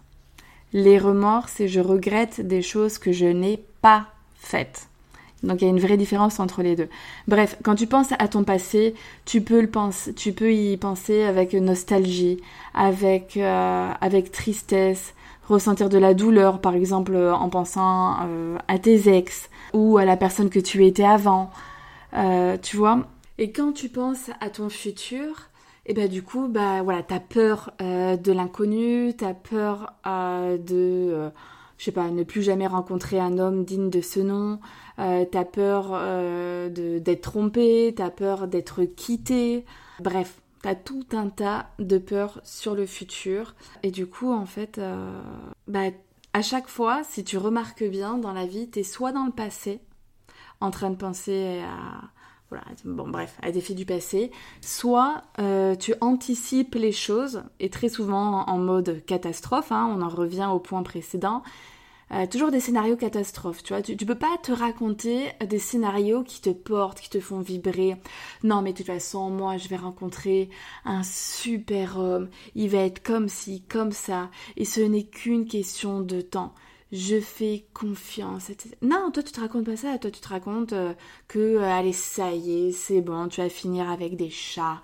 Les 0.72 1.00
remords, 1.00 1.48
c'est 1.48 1.66
je 1.66 1.80
regrette 1.80 2.40
des 2.40 2.62
choses 2.62 2.98
que 2.98 3.10
je 3.10 3.26
n'ai 3.26 3.58
pas 3.82 4.06
faites. 4.36 4.88
Donc 5.42 5.60
il 5.60 5.64
y 5.64 5.66
a 5.66 5.70
une 5.70 5.80
vraie 5.80 5.96
différence 5.96 6.38
entre 6.38 6.62
les 6.62 6.76
deux. 6.76 6.88
Bref, 7.26 7.56
quand 7.64 7.74
tu 7.74 7.88
penses 7.88 8.12
à 8.18 8.28
ton 8.28 8.44
passé, 8.44 8.94
tu 9.24 9.40
peux 9.40 9.60
le 9.60 9.68
penser, 9.68 10.14
tu 10.14 10.32
peux 10.32 10.52
y 10.52 10.76
penser 10.76 11.24
avec 11.24 11.54
nostalgie, 11.54 12.40
avec 12.72 13.36
euh, 13.36 13.90
avec 14.00 14.30
tristesse, 14.30 15.12
ressentir 15.48 15.88
de 15.88 15.98
la 15.98 16.14
douleur, 16.14 16.60
par 16.60 16.74
exemple 16.74 17.16
en 17.16 17.48
pensant 17.48 18.16
euh, 18.24 18.58
à 18.68 18.78
tes 18.78 19.14
ex 19.14 19.48
ou 19.72 19.98
à 19.98 20.04
la 20.04 20.16
personne 20.16 20.50
que 20.50 20.60
tu 20.60 20.84
étais 20.86 21.04
avant, 21.04 21.50
euh, 22.14 22.56
tu 22.60 22.76
vois? 22.76 23.06
Et 23.38 23.52
quand 23.52 23.72
tu 23.72 23.88
penses 23.88 24.30
à 24.40 24.50
ton 24.50 24.68
futur, 24.68 25.50
et 25.84 25.94
ben 25.94 26.08
du 26.08 26.22
coup, 26.22 26.48
bah 26.48 26.82
voilà, 26.82 27.02
t'as 27.02 27.20
peur 27.20 27.72
de 27.78 28.32
l'inconnu, 28.32 29.12
t'as 29.16 29.34
peur 29.34 29.92
de 30.04 31.30
je 31.78 31.84
sais 31.84 31.92
pas, 31.92 32.10
ne 32.10 32.22
plus 32.22 32.42
jamais 32.42 32.66
rencontrer 32.66 33.20
un 33.20 33.38
homme 33.38 33.64
digne 33.64 33.90
de 33.90 34.00
ce 34.00 34.20
nom, 34.20 34.58
euh, 34.98 35.24
t'as 35.30 35.44
peur 35.44 35.90
euh, 35.92 36.68
d'être 37.00 37.20
trompé, 37.20 37.92
t'as 37.96 38.10
peur 38.10 38.48
d'être 38.48 38.84
quitté, 38.84 39.64
bref, 40.00 40.40
tout 40.74 41.06
un 41.12 41.28
tas 41.28 41.70
de 41.78 41.98
peurs 41.98 42.40
sur 42.44 42.74
le 42.74 42.86
futur. 42.86 43.54
Et 43.82 43.90
du 43.90 44.06
coup, 44.06 44.32
en 44.32 44.46
fait, 44.46 44.78
euh, 44.78 45.20
bah, 45.68 45.90
à 46.32 46.42
chaque 46.42 46.68
fois, 46.68 47.02
si 47.04 47.24
tu 47.24 47.38
remarques 47.38 47.84
bien 47.84 48.18
dans 48.18 48.32
la 48.32 48.46
vie, 48.46 48.68
t'es 48.68 48.82
soit 48.82 49.12
dans 49.12 49.24
le 49.24 49.32
passé, 49.32 49.80
en 50.60 50.70
train 50.70 50.90
de 50.90 50.96
penser 50.96 51.62
à 51.62 52.00
voilà, 52.48 52.64
bon 52.84 53.08
bref, 53.08 53.36
à 53.42 53.50
des 53.50 53.60
faits 53.60 53.76
du 53.76 53.84
passé, 53.84 54.30
soit 54.60 55.22
tu 55.80 55.94
anticipes 56.00 56.76
les 56.76 56.92
choses, 56.92 57.42
et 57.58 57.70
très 57.70 57.88
souvent 57.88 58.44
en 58.44 58.58
mode 58.58 59.04
catastrophe, 59.04 59.72
hein, 59.72 59.92
on 59.92 60.00
en 60.00 60.08
revient 60.08 60.48
au 60.52 60.60
point 60.60 60.84
précédent, 60.84 61.42
euh, 62.12 62.26
toujours 62.26 62.52
des 62.52 62.60
scénarios 62.60 62.96
catastrophes, 62.96 63.62
tu 63.62 63.72
vois. 63.72 63.82
Tu, 63.82 63.96
tu, 63.96 64.06
peux 64.06 64.14
pas 64.14 64.38
te 64.42 64.52
raconter 64.52 65.32
des 65.44 65.58
scénarios 65.58 66.22
qui 66.22 66.40
te 66.40 66.50
portent, 66.50 67.00
qui 67.00 67.10
te 67.10 67.18
font 67.18 67.40
vibrer. 67.40 67.96
Non, 68.44 68.62
mais 68.62 68.72
de 68.72 68.78
toute 68.78 68.86
façon, 68.86 69.30
moi, 69.30 69.56
je 69.56 69.68
vais 69.68 69.76
rencontrer 69.76 70.48
un 70.84 71.02
super 71.02 71.98
homme. 71.98 72.28
Il 72.54 72.70
va 72.70 72.78
être 72.78 73.02
comme 73.02 73.28
ci, 73.28 73.62
comme 73.68 73.92
ça. 73.92 74.30
Et 74.56 74.64
ce 74.64 74.80
n'est 74.80 75.06
qu'une 75.06 75.46
question 75.46 76.00
de 76.00 76.20
temps. 76.20 76.54
Je 76.92 77.18
fais 77.20 77.66
confiance. 77.74 78.52
Non, 78.80 79.10
toi, 79.12 79.24
tu 79.24 79.32
te 79.32 79.40
racontes 79.40 79.66
pas 79.66 79.76
ça. 79.76 79.98
Toi, 79.98 80.12
tu 80.12 80.20
te 80.20 80.28
racontes 80.28 80.72
euh, 80.72 80.94
que, 81.26 81.38
euh, 81.38 81.64
allez, 81.64 81.92
ça 81.92 82.30
y 82.32 82.68
est, 82.68 82.72
c'est 82.72 83.00
bon, 83.00 83.26
tu 83.26 83.40
vas 83.40 83.48
finir 83.48 83.90
avec 83.90 84.16
des 84.16 84.30
chats 84.30 84.80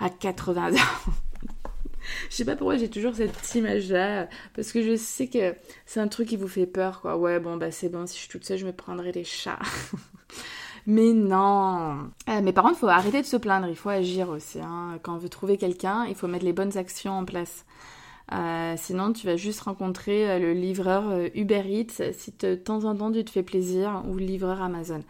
à 0.00 0.10
80 0.10 0.74
ans. 0.74 1.12
je 2.30 2.36
sais 2.36 2.44
pas 2.44 2.56
pourquoi 2.56 2.76
j'ai 2.76 2.88
toujours 2.88 3.14
cette 3.14 3.54
image-là, 3.54 4.28
parce 4.54 4.72
que 4.72 4.82
je 4.82 4.96
sais 4.96 5.28
que 5.28 5.54
c'est 5.86 6.00
un 6.00 6.08
truc 6.08 6.28
qui 6.28 6.36
vous 6.36 6.48
fait 6.48 6.66
peur, 6.66 7.00
quoi. 7.00 7.16
Ouais, 7.16 7.40
bon, 7.40 7.56
bah 7.56 7.70
c'est 7.70 7.88
bon, 7.88 8.06
si 8.06 8.14
je 8.14 8.20
suis 8.20 8.28
toute 8.28 8.44
seule, 8.44 8.58
je 8.58 8.66
me 8.66 8.72
prendrai 8.72 9.12
des 9.12 9.24
chats. 9.24 9.58
mais 10.86 11.12
non. 11.12 12.10
Euh, 12.28 12.40
mais 12.42 12.52
par 12.52 12.64
contre, 12.64 12.76
il 12.76 12.80
faut 12.80 12.88
arrêter 12.88 13.20
de 13.22 13.26
se 13.26 13.36
plaindre, 13.36 13.68
il 13.68 13.76
faut 13.76 13.90
agir 13.90 14.28
aussi. 14.28 14.60
Hein. 14.60 14.98
Quand 15.02 15.14
on 15.14 15.18
veut 15.18 15.28
trouver 15.28 15.56
quelqu'un, 15.56 16.04
il 16.06 16.14
faut 16.14 16.28
mettre 16.28 16.44
les 16.44 16.52
bonnes 16.52 16.76
actions 16.76 17.12
en 17.12 17.24
place. 17.24 17.64
Euh, 18.32 18.74
sinon, 18.78 19.12
tu 19.12 19.26
vas 19.26 19.36
juste 19.36 19.60
rencontrer 19.60 20.30
euh, 20.30 20.38
le 20.38 20.54
livreur 20.54 21.04
Uber 21.34 21.62
Eats 21.66 22.12
si 22.12 22.32
de 22.38 22.54
temps 22.54 22.84
en 22.84 22.96
temps 22.96 23.12
tu 23.12 23.22
te 23.22 23.30
fais 23.30 23.42
plaisir 23.42 24.02
ou 24.08 24.14
le 24.14 24.24
livreur 24.24 24.62
Amazon. 24.62 25.00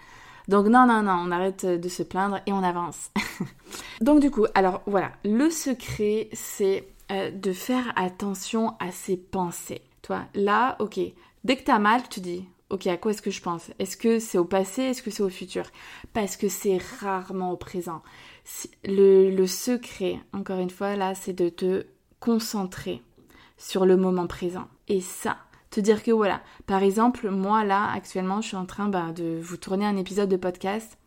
Donc 0.49 0.67
non, 0.67 0.87
non, 0.87 1.03
non, 1.03 1.23
on 1.25 1.31
arrête 1.31 1.65
de 1.65 1.89
se 1.89 2.03
plaindre 2.03 2.41
et 2.47 2.53
on 2.53 2.63
avance. 2.63 3.11
Donc 4.01 4.21
du 4.21 4.31
coup, 4.31 4.47
alors 4.55 4.83
voilà, 4.87 5.13
le 5.25 5.51
secret, 5.51 6.29
c'est 6.33 6.87
euh, 7.11 7.31
de 7.31 7.53
faire 7.53 7.93
attention 7.97 8.75
à 8.79 8.91
ses 8.91 9.17
pensées. 9.17 9.83
Toi, 10.03 10.25
là, 10.35 10.77
ok, 10.81 11.01
dès 11.45 11.57
que 11.57 11.65
t'as 11.65 11.79
mal, 11.79 12.03
tu 12.09 12.21
dis, 12.21 12.45
ok, 12.71 12.87
à 12.87 12.97
quoi 12.97 13.13
est-ce 13.13 13.23
que 13.23 13.31
je 13.31 13.41
pense? 13.41 13.71
Est-ce 13.79 13.97
que 13.97 14.19
c'est 14.19 14.39
au 14.39 14.45
passé? 14.45 14.83
Est-ce 14.83 15.03
que 15.03 15.11
c'est 15.11 15.23
au 15.23 15.31
futur? 15.31 15.65
Parce 16.13 16.37
que 16.37 16.49
c'est 16.49 16.79
rarement 17.01 17.53
au 17.53 17.57
présent. 17.57 18.03
Le, 18.85 19.31
le 19.31 19.47
secret, 19.47 20.19
encore 20.33 20.59
une 20.59 20.71
fois, 20.71 20.97
là, 20.97 21.15
c'est 21.15 21.33
de 21.33 21.49
te 21.49 21.87
concentrer 22.21 23.03
sur 23.57 23.87
le 23.87 23.97
moment 23.97 24.27
présent. 24.27 24.69
Et 24.89 25.01
ça, 25.01 25.39
te 25.75 25.81
dire 25.81 26.05
que 26.05 26.13
voilà, 26.13 26.41
par 26.67 26.83
exemple, 26.83 27.31
moi 27.31 27.65
là, 27.65 27.91
actuellement, 27.93 28.41
je 28.41 28.49
suis 28.49 28.57
en 28.57 28.65
train 28.65 28.89
bah, 28.89 29.11
de 29.13 29.41
vous 29.43 29.57
tourner 29.57 29.85
un 29.85 29.97
épisode 29.97 30.29
de 30.29 30.37
podcast 30.37 30.99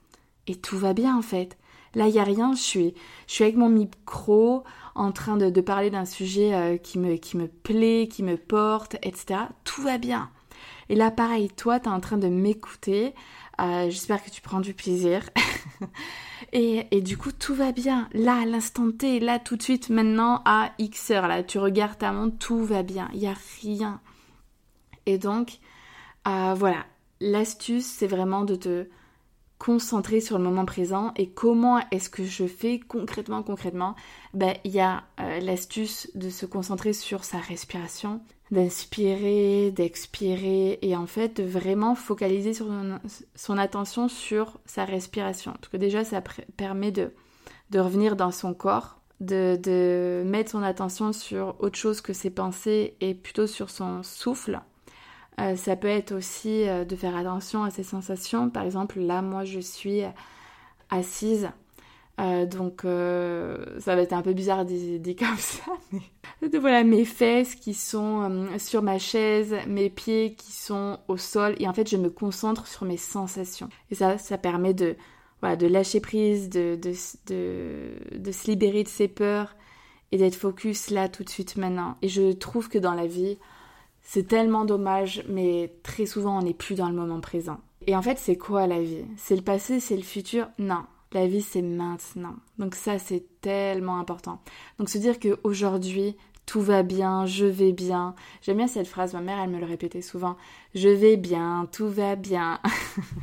et 0.46 0.56
tout 0.56 0.78
va 0.78 0.94
bien 0.94 1.18
en 1.18 1.22
fait. 1.22 1.58
Là, 1.96 2.08
il 2.08 2.12
n'y 2.12 2.20
a 2.20 2.24
rien, 2.24 2.54
je 2.54 2.62
suis, 2.62 2.94
je 3.28 3.44
avec 3.44 3.56
mon 3.56 3.70
micro 3.70 4.64
en 4.94 5.12
train 5.14 5.38
de, 5.38 5.62
parler 5.62 5.90
d'un 5.90 6.06
sujet 6.06 6.54
euh, 6.54 6.78
qui, 6.78 7.00
me, 7.00 7.16
qui 7.16 7.38
me 7.38 7.48
plaît, 7.48 8.10
qui 8.12 8.24
me 8.24 8.36
porte, 8.36 8.98
etc. 9.04 9.42
Tout 9.64 9.82
va 9.84 9.98
bien. 9.98 10.30
Et 10.90 10.96
là, 10.96 11.12
pareil, 11.12 11.50
toi, 11.50 11.80
tu 11.80 11.88
es 11.88 11.92
en 11.92 12.00
train 12.00 12.18
de 12.18 12.28
m'écouter. 12.28 13.14
Euh, 13.62 13.90
j'espère 13.90 14.24
que 14.24 14.30
tu 14.30 14.42
prends 14.42 14.60
du 14.60 14.74
plaisir. 14.74 15.30
et, 16.54 16.88
et, 16.92 17.02
du 17.02 17.18
coup, 17.18 17.32
tout 17.32 17.56
va 17.56 17.72
bien. 17.72 18.10
Là, 18.14 18.42
à 18.42 18.46
l'instant 18.46 18.92
T, 18.92 19.20
là, 19.20 19.40
tout 19.40 19.56
de 19.56 19.64
suite, 19.64 19.90
maintenant, 19.90 20.42
à 20.46 20.72
X 20.78 21.12
heures, 21.12 21.28
là, 21.28 21.44
tu 21.44 21.58
regardes 21.58 22.00
ta 22.00 22.12
montre, 22.12 22.38
tout 22.38 22.66
va 22.66 22.84
bien. 22.84 23.10
Il 23.14 23.20
n'y 23.20 23.28
a 23.28 23.36
rien. 23.62 24.02
Et 25.08 25.18
donc, 25.18 25.60
euh, 26.28 26.54
voilà, 26.56 26.86
l'astuce, 27.22 27.86
c'est 27.86 28.08
vraiment 28.08 28.44
de 28.44 28.56
te 28.56 28.88
concentrer 29.58 30.22
sur 30.22 30.38
le 30.38 30.44
moment 30.44 30.66
présent 30.66 31.14
et 31.16 31.30
comment 31.30 31.80
est-ce 31.90 32.12
que 32.12 32.24
je 32.24 32.46
fais 32.46 32.80
concrètement 32.80 33.42
concrètement? 33.42 33.96
Ben 34.36 34.54
il 34.64 34.72
y 34.72 34.80
a 34.80 35.06
euh, 35.20 35.40
l'astuce 35.40 36.12
de 36.14 36.30
se 36.30 36.46
concentrer 36.46 36.94
sur 36.94 37.24
sa 37.24 37.40
respiration 37.40 38.22
d'inspirer 38.52 39.72
d'expirer 39.72 40.78
et 40.84 40.96
en 40.96 41.08
fait 41.08 41.38
de 41.38 41.44
vraiment 41.44 41.96
focaliser 41.96 42.54
son, 42.54 43.58
attention 43.58 44.08
sur 44.08 44.60
sa 44.66 44.86
respiration. 44.86 45.54
Parce 45.54 45.70
que 45.70 45.78
déjà 45.78 46.04
ça 46.04 46.22
permet 46.56 46.92
de, 46.92 47.12
revenir 47.74 48.16
dans 48.16 48.32
son 48.32 48.54
corps 48.54 49.02
de 49.22 50.22
mettre 50.24 50.52
son 50.52 50.62
attention 50.62 51.14
sur 51.14 51.56
autre 51.60 51.78
chose 51.78 52.02
que 52.02 52.14
ses 52.14 52.30
pensées 52.30 52.96
et 53.02 53.16
plutôt 53.16 53.48
sur 53.48 53.72
son 53.72 54.04
souffle 54.04 54.62
euh, 55.40 55.56
ça 55.56 55.76
peut 55.76 55.88
être 55.88 56.14
aussi 56.14 56.68
euh, 56.68 56.84
de 56.84 56.96
faire 56.96 57.16
attention 57.16 57.64
à 57.64 57.70
ses 57.70 57.84
sensations. 57.84 58.50
Par 58.50 58.64
exemple, 58.64 59.00
là, 59.00 59.22
moi, 59.22 59.44
je 59.44 59.60
suis 59.60 60.02
assise. 60.90 61.50
Euh, 62.20 62.48
donc, 62.48 62.82
ça 62.82 63.96
va 63.96 64.02
être 64.02 64.14
un 64.14 64.24
peu 64.24 64.34
bizarre 64.34 64.66
dit, 64.66 65.16
comme 65.20 65.38
ça. 65.38 65.72
Mais 66.42 66.50
voilà, 66.60 66.84
mes 66.84 67.06
fesses 67.06 67.56
qui 67.56 67.74
sont 67.74 68.48
sur 68.58 68.82
ma 68.82 69.00
chaise, 69.00 69.56
mes 69.68 69.90
pieds 69.90 70.34
qui 70.34 70.52
sont 70.52 71.00
au 71.08 71.18
sol. 71.18 71.56
Et 71.60 71.68
en 71.68 71.74
fait, 71.74 71.90
je 71.90 71.98
me 71.98 72.10
concentre 72.10 72.68
sur 72.68 72.86
mes 72.86 72.98
sensations. 72.98 73.70
Et 73.92 73.96
ça, 73.96 74.18
ça 74.18 74.38
permet 74.38 74.74
de, 74.74 74.96
voilà, 75.42 75.56
de 75.56 75.68
lâcher 75.68 76.00
prise, 76.00 76.50
de, 76.50 76.76
de, 76.82 76.94
de, 77.28 78.18
de 78.18 78.32
se 78.32 78.48
libérer 78.48 78.84
de 78.84 78.88
ses 78.88 79.08
peurs 79.08 79.56
et 80.12 80.18
d'être 80.18 80.36
focus 80.36 80.90
là 80.90 81.10
tout 81.10 81.24
de 81.24 81.30
suite 81.30 81.58
maintenant. 81.58 81.98
Et 82.02 82.08
je 82.08 82.32
trouve 82.32 82.70
que 82.70 82.78
dans 82.78 82.94
la 82.94 83.08
vie, 83.08 83.38
c'est 84.10 84.26
tellement 84.26 84.64
dommage, 84.64 85.22
mais 85.28 85.74
très 85.84 86.06
souvent 86.06 86.40
on 86.40 86.42
n'est 86.42 86.54
plus 86.54 86.76
dans 86.76 86.88
le 86.88 86.96
moment 86.96 87.20
présent. 87.20 87.60
Et 87.88 87.96
en 87.96 88.02
fait, 88.02 88.18
c'est 88.18 88.38
quoi 88.38 88.66
la 88.66 88.82
vie? 88.82 89.04
C'est 89.18 89.36
le 89.36 89.42
passé, 89.42 89.82
c'est 89.82 89.98
le 89.98 90.02
futur? 90.02 90.48
Non, 90.60 90.84
la 91.12 91.28
vie 91.28 91.42
c'est 91.42 91.62
maintenant. 91.62 92.38
Donc 92.58 92.76
ça 92.76 93.00
c'est 93.00 93.26
tellement 93.42 94.00
important. 94.00 94.42
Donc 94.80 94.88
se 94.88 94.98
dire 94.98 95.20
que 95.20 95.38
aujourd'hui 95.44 96.16
tout 96.46 96.62
va 96.62 96.84
bien, 96.84 97.26
je 97.26 97.46
vais 97.46 97.74
bien. 97.74 98.16
J'aime 98.42 98.56
bien 98.56 98.68
cette 98.68 98.88
phrase, 98.88 99.14
ma 99.14 99.20
mère 99.20 99.40
elle 99.44 99.50
me 99.50 99.60
le 99.60 99.66
répétait 99.66 100.02
souvent. 100.02 100.38
Je 100.74 100.88
vais 100.88 101.18
bien, 101.18 101.68
tout 101.74 101.90
va 101.90 102.16
bien. 102.16 102.62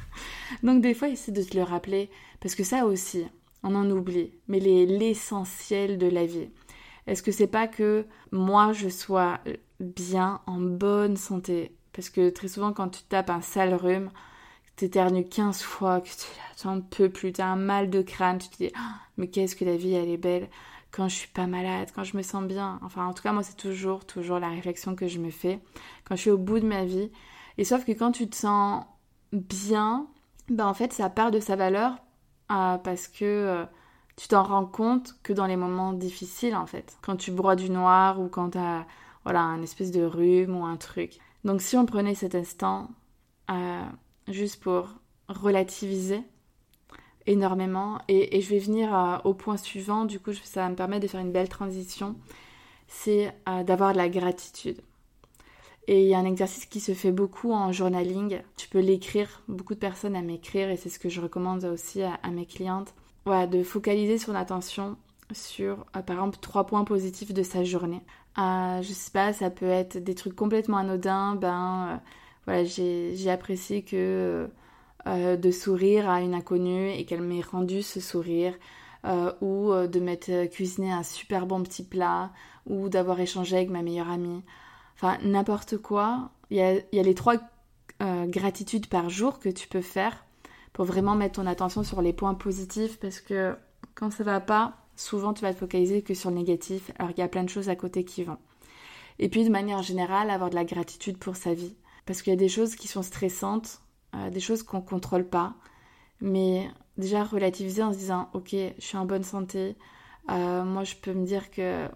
Donc 0.62 0.82
des 0.82 0.92
fois 0.92 1.08
essaie 1.08 1.32
de 1.32 1.42
te 1.42 1.56
le 1.56 1.62
rappeler 1.62 2.10
parce 2.40 2.54
que 2.54 2.62
ça 2.62 2.84
aussi, 2.84 3.24
on 3.62 3.74
en 3.74 3.90
oublie, 3.90 4.32
mais 4.48 4.60
l'essentiel 4.60 5.96
de 5.96 6.08
la 6.08 6.26
vie. 6.26 6.50
Est-ce 7.06 7.22
que 7.22 7.32
c'est 7.32 7.46
pas 7.46 7.68
que 7.68 8.04
moi 8.32 8.74
je 8.74 8.90
sois 8.90 9.40
bien, 9.84 10.40
en 10.46 10.60
bonne 10.60 11.16
santé. 11.16 11.74
Parce 11.92 12.10
que 12.10 12.30
très 12.30 12.48
souvent, 12.48 12.72
quand 12.72 12.88
tu 12.88 13.02
tapes 13.04 13.30
un 13.30 13.40
sale 13.40 13.74
rhume, 13.74 14.10
tu 14.66 14.72
t'éternues 14.76 15.24
15 15.24 15.62
fois, 15.62 16.00
que 16.00 16.08
tu 16.08 16.66
n'en 16.66 16.80
peux 16.80 17.08
plus, 17.08 17.32
tu 17.32 17.40
as 17.40 17.46
un 17.46 17.56
mal 17.56 17.90
de 17.90 18.02
crâne, 18.02 18.38
tu 18.38 18.48
te 18.48 18.56
dis 18.56 18.70
ah, 18.76 18.96
mais 19.16 19.28
qu'est-ce 19.28 19.56
que 19.56 19.64
la 19.64 19.76
vie, 19.76 19.94
elle 19.94 20.10
est 20.10 20.16
belle 20.16 20.48
quand 20.90 21.08
je 21.08 21.14
suis 21.14 21.28
pas 21.28 21.46
malade, 21.46 21.88
quand 21.94 22.04
je 22.04 22.16
me 22.16 22.22
sens 22.22 22.44
bien. 22.44 22.78
Enfin, 22.82 23.06
en 23.06 23.12
tout 23.12 23.22
cas, 23.22 23.32
moi, 23.32 23.42
c'est 23.42 23.56
toujours, 23.56 24.06
toujours 24.06 24.38
la 24.38 24.48
réflexion 24.48 24.94
que 24.94 25.08
je 25.08 25.18
me 25.18 25.30
fais 25.30 25.60
quand 26.04 26.14
je 26.14 26.20
suis 26.20 26.30
au 26.30 26.38
bout 26.38 26.60
de 26.60 26.66
ma 26.66 26.84
vie. 26.84 27.10
Et 27.58 27.64
sauf 27.64 27.84
que 27.84 27.92
quand 27.92 28.12
tu 28.12 28.28
te 28.28 28.36
sens 28.36 28.84
bien, 29.32 30.06
ben 30.48 30.66
en 30.66 30.74
fait, 30.74 30.92
ça 30.92 31.10
part 31.10 31.30
de 31.30 31.40
sa 31.40 31.56
valeur 31.56 31.96
euh, 32.52 32.78
parce 32.78 33.08
que 33.08 33.24
euh, 33.24 33.64
tu 34.16 34.28
t'en 34.28 34.44
rends 34.44 34.66
compte 34.66 35.16
que 35.22 35.32
dans 35.32 35.46
les 35.46 35.56
moments 35.56 35.92
difficiles, 35.92 36.54
en 36.54 36.66
fait. 36.66 36.96
Quand 37.02 37.16
tu 37.16 37.32
broies 37.32 37.56
du 37.56 37.70
noir 37.70 38.20
ou 38.20 38.28
quand 38.28 38.50
tu 38.50 38.58
as 38.58 38.86
voilà, 39.24 39.42
un 39.42 39.62
espèce 39.62 39.90
de 39.90 40.02
rhume 40.02 40.56
ou 40.56 40.64
un 40.64 40.76
truc. 40.76 41.18
Donc 41.44 41.60
si 41.60 41.76
on 41.76 41.86
prenait 41.86 42.14
cet 42.14 42.34
instant 42.34 42.90
euh, 43.50 43.82
juste 44.28 44.62
pour 44.62 44.88
relativiser 45.28 46.22
énormément. 47.26 48.00
Et, 48.08 48.40
je 48.40 48.50
vais 48.50 48.58
venir 48.58 49.22
au 49.24 49.32
point 49.34 49.56
suivant, 49.56 50.04
du 50.04 50.20
coup 50.20 50.32
ça 50.34 50.68
me 50.68 50.74
permettre 50.74 51.02
de 51.02 51.08
faire 51.08 51.20
une 51.20 51.32
belle 51.32 51.48
transition, 51.48 52.16
c'est 52.86 53.34
d'avoir 53.64 53.92
de 53.92 53.96
la 53.96 54.10
gratitude. 54.10 54.82
Et 55.86 56.02
il 56.02 56.08
y 56.08 56.14
a 56.14 56.18
un 56.18 56.24
exercice 56.24 56.64
qui 56.66 56.80
se 56.80 56.92
fait 56.94 57.12
beaucoup 57.12 57.52
en 57.52 57.70
journaling. 57.70 58.40
Tu 58.56 58.68
peux 58.68 58.80
l'écrire, 58.80 59.42
beaucoup 59.48 59.74
de 59.74 59.78
personnes 59.78 60.16
aiment 60.16 60.30
écrire 60.30 60.70
et 60.70 60.76
c'est 60.76 60.88
ce 60.88 60.98
que 60.98 61.10
je 61.10 61.20
recommande 61.20 61.64
aussi 61.64 62.02
à, 62.02 62.30
mes 62.30 62.46
clientes. 62.46 62.94
Voilà, 63.26 63.46
de 63.46 63.62
focaliser 63.62 64.18
son 64.18 64.34
attention 64.34 64.96
sur, 65.32 65.84
euh, 65.96 66.00
par 66.00 66.16
exemple, 66.16 66.38
trois 66.40 66.64
points 66.64 66.84
positifs 66.84 67.32
de 67.32 67.42
sa 67.42 67.64
journée. 67.64 68.00
Euh, 68.38 68.82
je 68.82 68.92
sais 68.92 69.10
pas, 69.10 69.32
ça 69.32 69.50
peut 69.50 69.66
être 69.66 69.98
des 69.98 70.14
trucs 70.14 70.36
complètement 70.36 70.78
anodins. 70.78 71.36
Ben, 71.36 71.88
euh, 71.90 71.96
voilà, 72.46 72.64
j'ai 72.64 73.30
apprécié 73.30 73.82
que 73.82 74.48
euh, 75.06 75.36
de 75.36 75.50
sourire 75.50 76.08
à 76.10 76.20
une 76.20 76.34
inconnue 76.34 76.90
et 76.90 77.04
qu'elle 77.04 77.22
m'ait 77.22 77.42
rendu 77.42 77.82
ce 77.82 78.00
sourire. 78.00 78.54
ou 79.42 79.72
de 79.86 80.00
m'être 80.00 80.46
cuisiné 80.50 80.90
un 80.92 81.02
super 81.02 81.46
bon 81.46 81.62
petit 81.62 81.84
plat, 81.84 82.32
ou 82.66 82.88
d'avoir 82.88 83.20
échangé 83.20 83.56
avec 83.56 83.70
ma 83.70 83.82
meilleure 83.82 84.10
amie 84.10 84.42
enfin 84.96 85.18
n'importe 85.22 85.76
quoi. 85.78 86.30
Il 86.50 86.56
y 86.56 86.62
a, 86.62 87.02
les 87.02 87.14
trois 87.14 87.36
euh, 88.02 88.26
gratitudes 88.26 88.86
par 88.86 89.08
jour 89.10 89.38
que 89.38 89.48
tu 89.48 89.68
peux 89.68 89.80
faire 89.80 90.24
pour 90.72 90.84
vraiment 90.84 91.14
mettre 91.14 91.40
ton 91.40 91.46
attention 91.46 91.82
sur 91.82 92.02
les 92.02 92.12
points 92.12 92.34
positifs 92.34 92.98
parce 92.98 93.20
que 93.20 93.56
quand 93.94 94.10
ça 94.10 94.24
va 94.24 94.40
pas, 94.40 94.83
souvent 94.96 95.34
tu 95.34 95.42
vas 95.42 95.52
te 95.52 95.58
focaliser 95.58 96.02
que 96.02 96.14
sur 96.14 96.30
le 96.30 96.36
négatif 96.36 96.90
alors 96.98 97.10
qu'il 97.10 97.20
y 97.20 97.22
a 97.22 97.28
plein 97.28 97.44
de 97.44 97.48
choses 97.48 97.68
à 97.68 97.76
côté 97.76 98.04
qui 98.04 98.24
vont. 98.24 98.38
Et 99.18 99.28
puis 99.28 99.44
de 99.44 99.50
manière 99.50 99.82
générale, 99.82 100.30
avoir 100.30 100.50
de 100.50 100.54
la 100.54 100.64
gratitude 100.64 101.18
pour 101.18 101.36
sa 101.36 101.54
vie. 101.54 101.76
Parce 102.06 102.22
qu'il 102.22 102.32
y 102.32 102.36
a 102.36 102.38
des 102.38 102.48
choses 102.48 102.74
qui 102.74 102.88
sont 102.88 103.02
stressantes, 103.02 103.80
euh, 104.14 104.30
des 104.30 104.40
choses 104.40 104.62
qu'on 104.62 104.80
contrôle 104.80 105.26
pas, 105.26 105.54
mais 106.20 106.68
déjà 106.98 107.24
relativiser 107.24 107.82
en 107.82 107.92
se 107.92 107.98
disant 107.98 108.28
ok, 108.34 108.50
je 108.50 108.84
suis 108.84 108.96
en 108.96 109.06
bonne 109.06 109.22
santé, 109.22 109.76
euh, 110.30 110.64
moi 110.64 110.84
je 110.84 110.94
peux 110.96 111.12
me 111.12 111.24
dire 111.24 111.50
que 111.50 111.88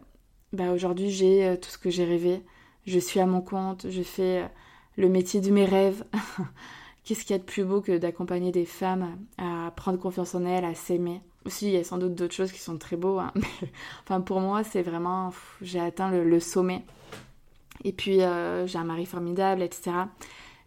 bah, 0.52 0.72
aujourd'hui 0.72 1.10
j'ai 1.10 1.58
tout 1.60 1.70
ce 1.70 1.78
que 1.78 1.90
j'ai 1.90 2.04
rêvé, 2.04 2.42
je 2.88 2.98
suis 2.98 3.20
à 3.20 3.26
mon 3.26 3.42
compte, 3.42 3.90
je 3.90 4.02
fais 4.02 4.42
euh, 4.42 4.48
le 4.96 5.08
métier 5.08 5.40
de 5.40 5.50
mes 5.50 5.66
rêves. 5.66 6.04
Qu'est-ce 7.04 7.22
qu'il 7.22 7.30
y 7.30 7.34
a 7.34 7.38
de 7.38 7.44
plus 7.44 7.64
beau 7.64 7.80
que 7.80 7.96
d'accompagner 7.96 8.52
des 8.52 8.64
femmes 8.64 9.18
à 9.38 9.72
prendre 9.76 9.98
confiance 9.98 10.34
en 10.34 10.44
elles, 10.44 10.64
à 10.64 10.74
s'aimer? 10.74 11.22
Il 11.62 11.70
y 11.70 11.76
a 11.76 11.84
sans 11.84 11.98
doute 11.98 12.14
d'autres 12.14 12.34
choses 12.34 12.52
qui 12.52 12.60
sont 12.60 12.78
très 12.78 12.96
beaux, 12.96 13.18
hein, 13.18 13.32
mais 13.34 13.70
enfin, 14.04 14.20
pour 14.20 14.40
moi, 14.40 14.64
c'est 14.64 14.82
vraiment. 14.82 15.32
J'ai 15.60 15.80
atteint 15.80 16.10
le, 16.10 16.40
sommet. 16.40 16.84
Et 17.84 17.92
puis, 17.92 18.22
euh, 18.22 18.66
j'ai 18.66 18.78
un 18.78 18.84
mari 18.84 19.06
formidable, 19.06 19.62
etc. 19.62 19.92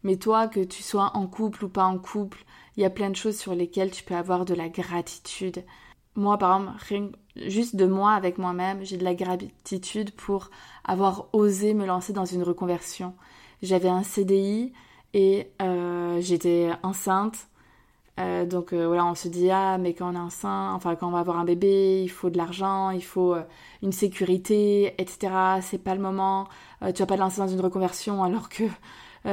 Mais 0.04 0.18
toi, 0.18 0.48
que 0.48 0.62
tu 0.62 0.82
sois 0.84 1.12
en 1.16 1.28
couple 1.28 1.66
ou 1.66 1.70
pas 1.70 1.84
en 1.86 1.98
couple, 1.98 2.44
il 2.78 2.84
y 2.84 2.86
a 2.86 2.90
plein 2.90 3.10
de 3.10 3.16
choses 3.16 3.38
sur 3.38 3.54
lesquelles 3.54 3.92
tu 3.92 4.04
peux 4.04 4.16
avoir 4.16 4.46
de 4.46 4.54
la 4.54 4.70
gratitude. 4.70 5.64
Moi, 6.16 6.38
par 6.38 6.76
exemple, 6.90 7.18
juste 7.36 7.76
de 7.76 7.86
moi 7.86 8.14
avec 8.14 8.38
moi-même, 8.38 8.84
j'ai 8.84 8.98
de 8.98 9.04
la 9.04 9.14
gratitude 9.14 10.12
pour 10.12 10.50
avoir 10.84 11.30
osé 11.34 11.74
me 11.74 11.86
lancer 11.86 12.14
dans 12.14 12.26
une 12.26 12.44
reconversion. 12.44 13.14
J'avais 13.62 13.90
un 13.90 14.04
CDI 14.04 14.74
et 15.14 15.52
euh, 15.62 16.20
j'étais 16.22 16.72
enceinte. 16.84 17.48
Euh, 18.20 18.46
donc 18.46 18.74
euh, 18.74 18.88
voilà, 18.88 19.06
on 19.06 19.16
se 19.16 19.28
dit 19.28 19.50
ah 19.52 19.78
mais 19.78 19.94
quand 19.94 20.12
on 20.12 20.16
est 20.16 20.20
enceinte, 20.20 20.76
enfin 20.76 20.96
quand 20.96 21.08
on 21.08 21.12
va 21.12 21.20
avoir 21.20 21.38
un 21.38 21.46
bébé, 21.46 22.02
il 22.04 22.10
faut 22.10 22.30
de 22.30 22.38
l'argent, 22.38 22.92
il 22.92 23.04
faut 23.04 23.36
une 23.82 23.92
sécurité, 23.92 24.94
etc. 25.02 25.34
C'est 25.62 25.78
pas 25.84 25.96
le 25.96 26.02
moment. 26.02 26.48
tu 26.94 27.02
vas 27.02 27.06
pas 27.06 27.16
te 27.16 27.22
lancer 27.22 27.40
dans 27.42 27.48
une 27.48 27.62
reconversion 27.62 28.24
alors 28.24 28.50
que 28.50 28.64
tu 29.24 29.30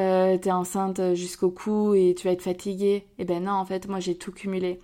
es 0.48 0.52
enceinte 0.52 1.14
jusqu'au 1.14 1.50
cou 1.50 1.94
et 1.94 2.14
tu 2.16 2.26
vas 2.26 2.32
être 2.32 2.42
fatiguée. 2.42 2.94
Et 2.94 3.06
eh 3.20 3.24
ben 3.24 3.44
non, 3.44 3.52
en 3.52 3.64
fait, 3.64 3.88
moi 3.88 4.00
j'ai 4.00 4.16
tout 4.16 4.32
cumulé. 4.32 4.80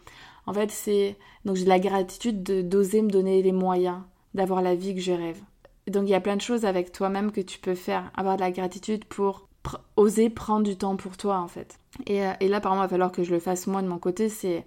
En 0.46 0.52
fait, 0.52 0.70
c'est 0.70 1.16
donc 1.44 1.56
j'ai 1.56 1.64
de 1.64 1.68
la 1.68 1.78
gratitude 1.78 2.42
d'oser 2.68 3.02
me 3.02 3.10
donner 3.10 3.42
les 3.42 3.52
moyens 3.52 3.98
d'avoir 4.34 4.62
la 4.62 4.74
vie 4.74 4.94
que 4.94 5.00
je 5.00 5.12
rêve. 5.12 5.40
Donc 5.86 6.04
il 6.04 6.10
y 6.10 6.14
a 6.14 6.20
plein 6.20 6.36
de 6.36 6.40
choses 6.40 6.64
avec 6.64 6.92
toi-même 6.92 7.30
que 7.30 7.40
tu 7.40 7.58
peux 7.58 7.74
faire, 7.74 8.10
avoir 8.14 8.36
de 8.36 8.40
la 8.40 8.50
gratitude 8.50 9.04
pour 9.04 9.48
oser 9.96 10.30
prendre 10.30 10.64
du 10.64 10.76
temps 10.76 10.96
pour 10.96 11.16
toi 11.16 11.38
en 11.38 11.48
fait. 11.48 11.78
Et, 12.06 12.24
euh, 12.26 12.32
et, 12.40 12.48
là 12.48 12.60
par 12.60 12.72
exemple, 12.72 12.86
il 12.86 12.86
va 12.86 12.88
falloir 12.88 13.12
que 13.12 13.22
je 13.22 13.32
le 13.32 13.40
fasse 13.40 13.66
moi 13.66 13.82
de 13.82 13.88
mon 13.88 13.98
côté, 13.98 14.28
c'est 14.28 14.64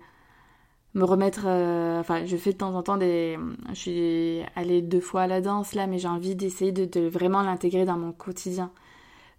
me 0.93 1.03
remettre, 1.03 1.43
euh, 1.45 1.99
enfin 1.99 2.25
je 2.25 2.37
fais 2.37 2.53
de 2.53 2.57
temps 2.57 2.73
en 2.73 2.81
temps 2.81 2.97
des, 2.97 3.37
je 3.69 3.75
suis 3.75 4.41
allée 4.55 4.81
deux 4.81 5.01
fois 5.01 5.23
à 5.23 5.27
la 5.27 5.41
danse 5.41 5.73
là, 5.73 5.85
mais 5.87 5.99
j'ai 5.99 6.07
envie 6.07 6.35
d'essayer 6.35 6.71
de, 6.71 7.07
vraiment 7.07 7.43
l'intégrer 7.43 7.85
dans 7.85 7.97
mon 7.97 8.11
quotidien. 8.11 8.71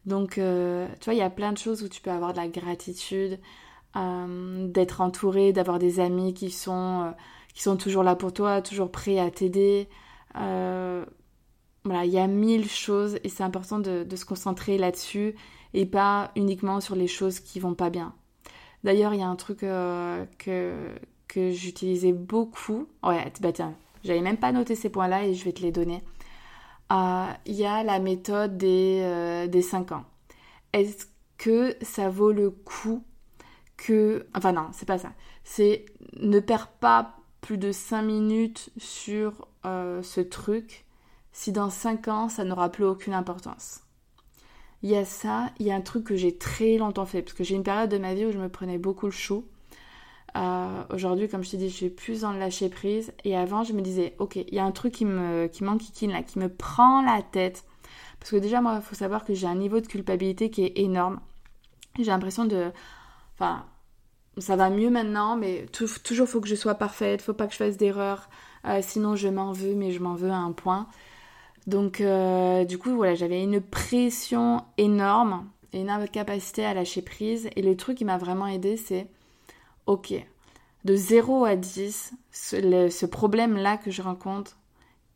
Donc 0.06 0.38
euh, 0.38 0.86
tu 1.00 1.06
vois, 1.06 1.14
il 1.14 1.18
y 1.18 1.22
a 1.22 1.30
plein 1.30 1.52
de 1.52 1.58
choses 1.58 1.82
où 1.82 1.88
tu 1.88 2.00
peux 2.00 2.10
avoir 2.10 2.32
de 2.32 2.38
la 2.38 2.48
gratitude, 2.48 3.38
d'être 3.96 5.00
entouré, 5.00 5.52
d'avoir 5.52 5.80
des 5.80 5.98
amis 5.98 6.32
qui 6.32 6.52
sont, 6.52 7.12
qui 7.52 7.62
sont 7.62 7.76
toujours 7.76 8.04
là 8.04 8.14
pour 8.14 8.32
toi, 8.32 8.62
toujours 8.62 8.92
prêts 8.92 9.18
à 9.18 9.28
t'aider. 9.30 9.88
Voilà, 11.88 12.04
il 12.04 12.12
y 12.12 12.18
a 12.18 12.26
mille 12.26 12.68
choses 12.68 13.18
et 13.24 13.30
c'est 13.30 13.42
important 13.42 13.78
de, 13.78 14.06
se 14.14 14.24
concentrer 14.26 14.76
là-dessus 14.76 15.34
et 15.74 15.86
pas 15.86 16.30
uniquement 16.36 16.80
sur 16.80 16.94
les 16.94 17.06
choses 17.06 17.40
qui 17.40 17.60
vont 17.60 17.74
pas 17.74 17.90
bien. 17.90 18.14
D'ailleurs, 18.84 19.14
il 19.14 19.20
y 19.20 19.22
a 19.22 19.28
un 19.28 19.36
truc 19.36 19.62
euh, 19.62 20.24
que, 20.38 20.74
que 21.26 21.50
j'utilisais 21.50 22.12
beaucoup. 22.12 22.86
Ouais, 23.02 23.32
bah 23.40 23.52
tiens, 23.52 23.74
j'avais 24.04 24.20
même 24.20 24.36
pas 24.36 24.52
noté 24.52 24.74
ces 24.74 24.88
points-là 24.90 25.24
et 25.24 25.34
je 25.34 25.44
vais 25.44 25.52
te 25.52 25.62
les 25.62 25.72
donner. 25.72 26.02
Euh, 26.92 27.26
il 27.46 27.54
y 27.54 27.66
a 27.66 27.82
la 27.82 27.98
méthode 27.98 28.56
des, 28.56 29.00
euh, 29.02 29.46
des 29.46 29.62
5 29.62 29.92
ans. 29.92 30.04
Est-ce 30.72 31.06
que 31.36 31.76
ça 31.82 32.08
vaut 32.08 32.32
le 32.32 32.50
coup 32.50 33.04
que... 33.76 34.26
Enfin 34.34 34.52
non, 34.52 34.68
c'est 34.72 34.86
pas 34.86 34.98
ça. 34.98 35.12
C'est 35.44 35.86
ne 36.14 36.40
perds 36.40 36.68
pas 36.68 37.16
plus 37.40 37.58
de 37.58 37.72
5 37.72 38.02
minutes 38.02 38.70
sur 38.78 39.46
ce 39.64 40.20
truc 40.22 40.86
si 41.32 41.52
dans 41.52 41.68
5 41.68 42.08
ans 42.08 42.28
ça 42.30 42.42
n'aura 42.44 42.70
plus 42.70 42.84
aucune 42.84 43.12
importance. 43.12 43.82
Il 44.82 44.90
y 44.90 44.96
a 44.96 45.04
ça, 45.04 45.50
il 45.58 45.66
y 45.66 45.72
a 45.72 45.74
un 45.74 45.80
truc 45.80 46.04
que 46.04 46.16
j'ai 46.16 46.36
très 46.36 46.76
longtemps 46.76 47.06
fait, 47.06 47.22
parce 47.22 47.34
que 47.34 47.44
j'ai 47.44 47.56
une 47.56 47.64
période 47.64 47.90
de 47.90 47.98
ma 47.98 48.14
vie 48.14 48.26
où 48.26 48.32
je 48.32 48.38
me 48.38 48.48
prenais 48.48 48.78
beaucoup 48.78 49.06
le 49.06 49.12
chou. 49.12 49.44
Euh, 50.36 50.84
aujourd'hui, 50.90 51.28
comme 51.28 51.42
je 51.42 51.50
t'ai 51.50 51.56
dit, 51.56 51.68
je 51.68 51.74
suis 51.74 51.90
plus 51.90 52.20
dans 52.20 52.32
le 52.32 52.38
lâcher 52.38 52.68
prise. 52.68 53.12
Et 53.24 53.36
avant, 53.36 53.64
je 53.64 53.72
me 53.72 53.80
disais, 53.80 54.14
ok, 54.18 54.36
il 54.36 54.54
y 54.54 54.58
a 54.58 54.64
un 54.64 54.70
truc 54.72 54.94
qui 54.94 55.04
me, 55.04 55.46
qui 55.48 55.64
m'enquiquine 55.64 56.12
là, 56.12 56.22
qui 56.22 56.38
me 56.38 56.48
prend 56.48 57.02
la 57.02 57.22
tête. 57.22 57.64
Parce 58.20 58.30
que 58.30 58.36
déjà, 58.36 58.60
moi, 58.60 58.76
il 58.76 58.82
faut 58.82 58.94
savoir 58.94 59.24
que 59.24 59.34
j'ai 59.34 59.46
un 59.46 59.54
niveau 59.56 59.80
de 59.80 59.86
culpabilité 59.86 60.50
qui 60.50 60.64
est 60.64 60.78
énorme. 60.78 61.20
J'ai 61.98 62.06
l'impression 62.06 62.44
de. 62.44 62.70
Enfin, 63.34 63.64
ça 64.38 64.56
va 64.56 64.70
mieux 64.70 64.90
maintenant, 64.90 65.36
mais 65.36 65.66
toujours 66.04 66.28
faut 66.28 66.40
que 66.40 66.48
je 66.48 66.54
sois 66.54 66.74
parfaite, 66.74 67.22
faut 67.22 67.34
pas 67.34 67.46
que 67.46 67.52
je 67.52 67.58
fasse 67.58 67.76
d'erreurs. 67.76 68.28
Euh, 68.64 68.80
sinon, 68.82 69.16
je 69.16 69.28
m'en 69.28 69.52
veux, 69.52 69.74
mais 69.74 69.92
je 69.92 70.00
m'en 70.00 70.14
veux 70.14 70.30
à 70.30 70.36
un 70.36 70.52
point. 70.52 70.88
Donc 71.68 72.00
euh, 72.00 72.64
du 72.64 72.78
coup 72.78 72.96
voilà, 72.96 73.14
j'avais 73.14 73.42
une 73.42 73.60
pression 73.60 74.64
énorme 74.78 75.46
et 75.74 75.80
une 75.82 75.90
incapacité 75.90 76.64
à 76.64 76.72
lâcher 76.72 77.02
prise. 77.02 77.50
Et 77.56 77.62
le 77.62 77.76
truc 77.76 77.98
qui 77.98 78.06
m'a 78.06 78.16
vraiment 78.16 78.46
aidé, 78.46 78.78
c'est 78.78 79.06
ok, 79.84 80.14
de 80.84 80.96
0 80.96 81.44
à 81.44 81.56
10, 81.56 82.14
ce, 82.32 83.04
problème-là 83.04 83.76
que 83.76 83.90
je 83.90 84.00
rencontre, 84.00 84.56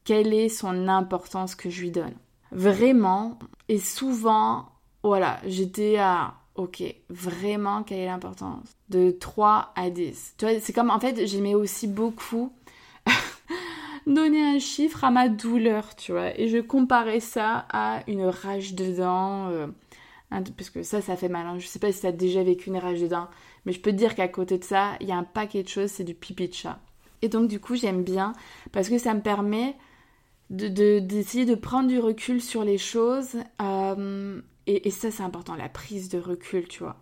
quelle 0.04 0.34
est 0.34 0.50
son 0.50 0.88
importance 0.88 1.54
que 1.54 1.70
je 1.70 1.80
lui 1.80 1.90
donne? 1.90 2.14
Vraiment, 2.50 3.38
et 3.70 3.78
souvent, 3.78 4.68
voilà, 5.02 5.40
j'étais 5.46 5.96
à 5.96 6.34
ok, 6.56 6.82
vraiment, 7.08 7.82
quelle 7.82 8.00
est 8.00 8.06
l'importance? 8.06 8.76
De 8.90 9.10
3 9.10 9.72
à 9.74 9.88
10. 9.88 10.34
Tu 10.36 10.44
vois, 10.44 10.60
c'est 10.60 10.74
comme, 10.74 10.90
en 10.90 11.00
fait, 11.00 11.26
j'aimais 11.26 11.54
aussi 11.54 11.86
beaucoup 11.86 12.52
donner 14.06 14.42
un 14.42 14.58
chiffre 14.58 15.04
à 15.04 15.10
ma 15.10 15.28
douleur, 15.28 15.96
tu 15.96 16.12
vois. 16.12 16.38
Et 16.38 16.48
je 16.48 16.58
comparais 16.58 17.20
ça 17.20 17.66
à 17.70 18.02
une 18.06 18.24
rage 18.24 18.74
de 18.74 18.96
dents. 18.96 19.48
Euh, 19.48 19.66
parce 20.56 20.70
que 20.70 20.82
ça, 20.82 21.00
ça 21.00 21.16
fait 21.16 21.28
mal. 21.28 21.46
Hein. 21.46 21.58
Je 21.58 21.66
sais 21.66 21.78
pas 21.78 21.92
si 21.92 22.00
tu 22.00 22.06
as 22.06 22.12
déjà 22.12 22.42
vécu 22.42 22.70
une 22.70 22.78
rage 22.78 23.00
de 23.00 23.06
dents. 23.06 23.28
Mais 23.66 23.72
je 23.72 23.80
peux 23.80 23.90
te 23.90 23.96
dire 23.96 24.14
qu'à 24.14 24.28
côté 24.28 24.58
de 24.58 24.64
ça, 24.64 24.92
il 25.00 25.08
y 25.08 25.12
a 25.12 25.16
un 25.16 25.24
paquet 25.24 25.62
de 25.62 25.68
choses, 25.68 25.90
c'est 25.90 26.04
du 26.04 26.14
pipi 26.14 26.48
de 26.48 26.54
chat. 26.54 26.80
Et 27.20 27.28
donc, 27.28 27.48
du 27.48 27.60
coup, 27.60 27.76
j'aime 27.76 28.02
bien 28.02 28.32
parce 28.72 28.88
que 28.88 28.98
ça 28.98 29.14
me 29.14 29.20
permet 29.20 29.76
d'essayer 30.50 31.46
de, 31.46 31.54
prendre 31.54 31.88
du 31.88 31.98
recul 31.98 32.42
sur 32.42 32.64
les 32.64 32.78
choses. 32.78 33.36
Euh, 33.60 34.40
et, 34.66 34.88
et 34.88 34.90
ça, 34.90 35.10
c'est 35.10 35.22
important, 35.22 35.54
la 35.54 35.68
prise 35.68 36.08
de 36.08 36.18
recul, 36.18 36.66
tu 36.68 36.82
vois. 36.82 36.96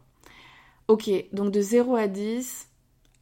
Ok, 0.88 1.08
donc 1.32 1.52
de 1.52 1.60
0 1.60 1.94
à 1.96 2.08
10, 2.08 2.69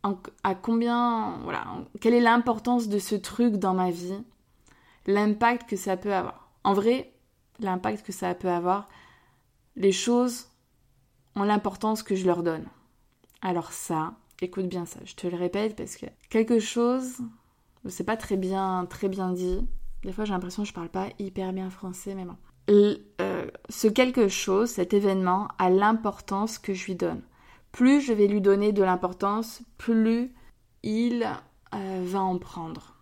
à 0.03 0.55
combien, 0.55 1.39
voilà, 1.43 1.67
quelle 2.01 2.15
est 2.15 2.21
l'importance 2.21 2.89
de 2.89 2.99
ce 2.99 3.15
truc 3.15 3.57
dans 3.57 3.75
ma 3.75 3.91
vie, 3.91 4.23
l'impact 5.07 5.69
que 5.69 5.77
ça 5.77 5.97
peut 5.97 6.15
avoir. 6.15 6.51
En 6.65 6.73
vrai, 6.73 7.13
l'impact 7.59 8.07
que 8.07 8.13
ça 8.13 8.35
peut 8.35 8.49
avoir, 8.49 8.89
les 9.77 9.93
choses 9.93 10.49
ont 11.35 11.43
l'importance 11.43 12.03
que 12.03 12.15
je 12.15 12.27
leur 12.27 12.43
donne. 12.43 12.67
Alors 13.43 13.73
ça, 13.73 14.15
écoute 14.41 14.69
bien 14.69 14.87
ça, 14.87 15.01
je 15.05 15.15
te 15.15 15.27
le 15.27 15.37
répète 15.37 15.77
parce 15.77 15.97
que 15.97 16.07
quelque 16.31 16.59
chose, 16.59 17.19
c'est 17.89 18.05
pas 18.05 18.17
très 18.17 18.37
bien, 18.37 18.87
très 18.89 19.09
bien 19.09 19.31
dit. 19.33 19.67
Des 20.03 20.13
fois, 20.13 20.25
j'ai 20.25 20.33
l'impression 20.33 20.63
que 20.63 20.69
je 20.69 20.75
parle 20.75 20.89
pas 20.89 21.09
hyper 21.19 21.53
bien 21.53 21.71
français, 21.71 22.15
mais 22.15 22.25
bon. 22.25 22.37
Euh, 22.71 23.47
ce 23.69 23.89
quelque 23.89 24.29
chose, 24.29 24.71
cet 24.71 24.93
événement, 24.93 25.49
a 25.59 25.71
l'importance 25.71 26.59
que 26.59 26.75
je 26.75 26.87
lui 26.87 26.95
donne 26.95 27.23
plus 27.73 28.01
je 28.01 28.13
vais 28.13 28.27
lui 28.27 28.41
donner 28.41 28.73
de 28.73 28.83
l'importance, 28.83 29.63
plus 29.77 30.35
il 30.83 31.27
euh, 31.75 32.03
va 32.05 32.21
en 32.21 32.39
prendre. 32.39 32.95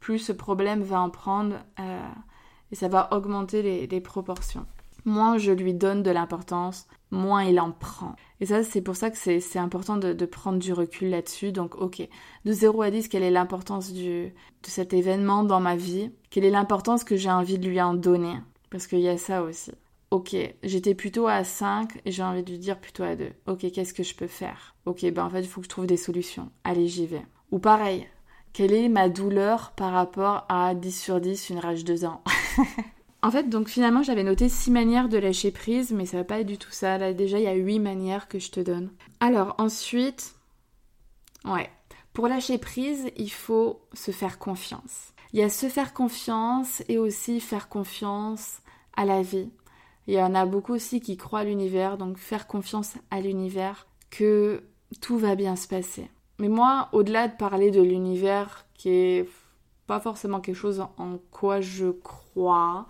Plus 0.00 0.18
ce 0.18 0.32
problème 0.32 0.82
va 0.82 1.00
en 1.00 1.10
prendre 1.10 1.56
euh, 1.78 2.08
et 2.70 2.74
ça 2.74 2.88
va 2.88 3.12
augmenter 3.12 3.86
les, 3.86 4.00
proportions. 4.00 4.66
Moins 5.04 5.38
je 5.38 5.52
lui 5.52 5.74
donne 5.74 6.02
de 6.02 6.10
l'importance, 6.10 6.86
moins 7.10 7.44
il 7.44 7.60
en 7.60 7.72
prend. 7.72 8.16
Et 8.40 8.46
ça, 8.46 8.62
c'est 8.64 8.82
pour 8.82 8.96
ça 8.96 9.10
que 9.10 9.16
c'est 9.16 9.58
important 9.58 9.96
de, 9.96 10.12
de, 10.12 10.26
prendre 10.26 10.58
du 10.58 10.72
recul 10.72 11.10
là-dessus. 11.10 11.52
Donc, 11.52 11.76
ok, 11.76 12.06
de 12.44 12.52
0 12.52 12.82
à 12.82 12.90
10, 12.90 13.08
quelle 13.08 13.22
est 13.22 13.30
l'importance 13.30 13.92
de 13.92 14.30
cet 14.62 14.94
événement 14.94 15.44
dans 15.44 15.60
ma 15.60 15.76
vie? 15.76 16.10
Quelle 16.30 16.44
est 16.44 16.50
l'importance 16.50 17.04
que 17.04 17.16
j'ai 17.16 17.30
envie 17.30 17.58
de 17.58 17.68
lui 17.68 17.80
en 17.80 17.94
donner? 17.94 18.36
Parce 18.70 18.86
qu'il 18.86 19.00
y 19.00 19.08
a 19.08 19.18
ça 19.18 19.42
aussi. 19.42 19.72
Ok, 20.12 20.36
j'étais 20.62 20.94
plutôt 20.94 21.26
à 21.26 21.42
5 21.42 22.02
et 22.04 22.12
j'ai 22.12 22.22
envie 22.22 22.42
de 22.42 22.54
dire 22.56 22.78
plutôt 22.78 23.02
à 23.02 23.16
2. 23.16 23.30
Ok, 23.46 23.60
qu'est-ce 23.72 23.94
que 23.94 24.02
je 24.02 24.14
peux 24.14 24.26
faire? 24.26 24.76
Ok, 24.84 25.10
ben 25.10 25.24
en 25.24 25.30
fait, 25.30 25.40
il 25.40 25.48
faut 25.48 25.62
que 25.62 25.64
je 25.64 25.70
trouve 25.70 25.86
des 25.86 25.96
solutions. 25.96 26.50
Allez, 26.64 26.86
j'y 26.86 27.06
vais. 27.06 27.24
Ou 27.50 27.58
pareil, 27.58 28.06
quelle 28.52 28.74
est 28.74 28.90
ma 28.90 29.08
douleur 29.08 29.72
par 29.74 29.90
rapport 29.92 30.44
à 30.50 30.74
10 30.74 31.00
sur 31.00 31.18
10, 31.18 31.48
une 31.48 31.60
rage 31.60 31.84
de 31.84 32.04
ans 32.04 32.22
En 33.22 33.30
fait, 33.30 33.48
donc 33.48 33.68
finalement, 33.68 34.02
j'avais 34.02 34.22
noté 34.22 34.50
6 34.50 34.70
manières 34.70 35.08
de 35.08 35.16
lâcher 35.16 35.50
prise, 35.50 35.92
mais 35.92 36.04
ça 36.04 36.18
va 36.18 36.24
pas 36.24 36.40
être 36.40 36.46
du 36.46 36.58
tout 36.58 36.72
ça. 36.72 36.98
Là, 36.98 37.14
déjà, 37.14 37.38
il 37.38 37.44
y 37.44 37.48
a 37.48 37.54
8 37.54 37.78
manières 37.78 38.28
que 38.28 38.38
je 38.38 38.50
te 38.50 38.60
donne. 38.60 38.90
Alors, 39.20 39.54
ensuite, 39.56 40.34
ouais, 41.46 41.70
pour 42.12 42.28
lâcher 42.28 42.58
prise, 42.58 43.10
il 43.16 43.32
faut 43.32 43.80
se 43.94 44.10
faire 44.10 44.38
confiance. 44.38 45.14
Il 45.32 45.40
y 45.40 45.42
a 45.42 45.48
se 45.48 45.70
faire 45.70 45.94
confiance 45.94 46.82
et 46.90 46.98
aussi 46.98 47.40
faire 47.40 47.70
confiance 47.70 48.58
à 48.94 49.06
la 49.06 49.22
vie. 49.22 49.48
Il 50.06 50.14
y 50.14 50.22
en 50.22 50.34
a 50.34 50.46
beaucoup 50.46 50.74
aussi 50.74 51.00
qui 51.00 51.16
croient 51.16 51.40
à 51.40 51.44
l'univers, 51.44 51.96
donc 51.96 52.18
faire 52.18 52.46
confiance 52.46 52.94
à 53.10 53.20
l'univers 53.20 53.86
que 54.10 54.62
tout 55.00 55.16
va 55.16 55.34
bien 55.34 55.56
se 55.56 55.68
passer. 55.68 56.10
Mais 56.38 56.48
moi, 56.48 56.88
au-delà 56.92 57.28
de 57.28 57.36
parler 57.36 57.70
de 57.70 57.80
l'univers 57.80 58.66
qui 58.74 58.90
est 58.90 59.28
pas 59.86 60.00
forcément 60.00 60.40
quelque 60.40 60.56
chose 60.56 60.84
en 60.96 61.18
quoi 61.30 61.60
je 61.60 61.90
crois, 61.90 62.86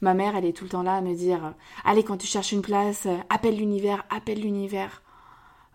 ma 0.00 0.14
mère, 0.14 0.36
elle 0.36 0.44
est 0.44 0.56
tout 0.56 0.64
le 0.64 0.70
temps 0.70 0.82
là 0.82 0.96
à 0.96 1.00
me 1.00 1.14
dire 1.14 1.54
Allez, 1.84 2.02
quand 2.02 2.16
tu 2.16 2.26
cherches 2.26 2.52
une 2.52 2.62
place, 2.62 3.06
appelle 3.28 3.56
l'univers, 3.56 4.04
appelle 4.10 4.40
l'univers. 4.40 5.02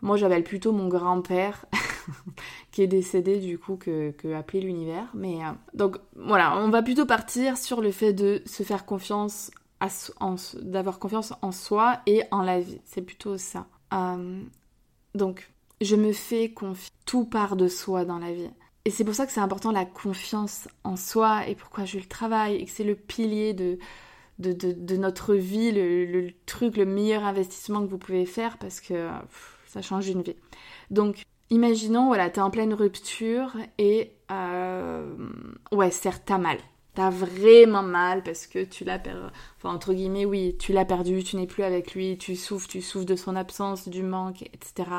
Moi, 0.01 0.15
j'appelle 0.15 0.43
plutôt 0.43 0.71
mon 0.71 0.87
grand-père, 0.87 1.65
qui 2.71 2.81
est 2.81 2.87
décédé 2.87 3.37
du 3.39 3.59
coup, 3.59 3.75
que, 3.75 4.13
appeler 4.33 4.61
l'univers. 4.61 5.07
Mais 5.13 5.43
euh, 5.43 5.51
donc 5.73 5.97
voilà, 6.15 6.57
on 6.57 6.69
va 6.69 6.81
plutôt 6.81 7.05
partir 7.05 7.57
sur 7.57 7.81
le 7.81 7.91
fait 7.91 8.13
de 8.13 8.41
se 8.45 8.63
faire 8.63 8.85
confiance 8.85 9.51
d'avoir 10.61 10.99
confiance 10.99 11.33
en 11.41 11.51
soi 11.51 11.99
et 12.05 12.23
en 12.31 12.41
la 12.41 12.59
vie. 12.59 12.79
C'est 12.85 13.01
plutôt 13.01 13.37
ça. 13.37 13.67
Euh, 13.93 14.43
donc, 15.15 15.51
je 15.81 15.95
me 15.95 16.13
fais 16.13 16.51
confiance. 16.51 16.89
Tout 17.05 17.25
part 17.25 17.55
de 17.55 17.67
soi 17.67 18.05
dans 18.05 18.19
la 18.19 18.31
vie. 18.31 18.49
Et 18.85 18.91
c'est 18.91 19.03
pour 19.03 19.15
ça 19.15 19.25
que 19.25 19.31
c'est 19.31 19.39
important 19.39 19.71
la 19.71 19.85
confiance 19.85 20.67
en 20.83 20.95
soi 20.95 21.47
et 21.47 21.55
pourquoi 21.55 21.85
je 21.85 21.97
le 21.97 22.05
travaille 22.05 22.55
et 22.55 22.65
que 22.65 22.71
c'est 22.71 22.83
le 22.83 22.95
pilier 22.95 23.53
de, 23.53 23.77
de, 24.39 24.97
notre 24.97 25.35
vie, 25.35 25.71
le, 25.71 26.29
truc, 26.45 26.77
le 26.77 26.85
meilleur 26.85 27.23
investissement 27.23 27.81
que 27.81 27.89
vous 27.89 27.97
pouvez 27.97 28.25
faire 28.25 28.57
parce 28.57 28.79
que 28.79 29.09
ça 29.67 29.81
change 29.81 30.07
une 30.07 30.21
vie. 30.21 30.35
Donc, 30.91 31.23
imaginons, 31.49 32.07
voilà, 32.07 32.29
t'es 32.29 32.41
en 32.41 32.49
pleine 32.49 32.73
rupture 32.73 33.57
et 33.77 34.13
euh, 34.31 35.13
ouais, 35.71 35.91
certes, 35.91 36.23
t'as 36.25 36.37
mal 36.37 36.57
t'as 36.99 37.09
vraiment 37.09 37.81
mal 37.81 38.23
parce 38.23 38.45
que 38.45 38.61
tu 38.65 38.83
l'as 38.83 38.99
perdu, 38.99 39.25
enfin 39.55 39.73
entre 39.73 39.93
guillemets, 39.93 40.25
oui, 40.25 40.57
tu 40.59 40.73
l'as 40.73 40.83
perdu, 40.83 41.23
tu 41.23 41.37
n'es 41.37 41.47
plus 41.47 41.63
avec 41.63 41.95
lui, 41.95 42.17
tu 42.17 42.35
souffres, 42.35 42.67
tu 42.67 42.81
souffres 42.81 43.05
de 43.05 43.15
son 43.15 43.37
absence, 43.37 43.87
du 43.87 44.03
manque, 44.03 44.41
etc. 44.41 44.89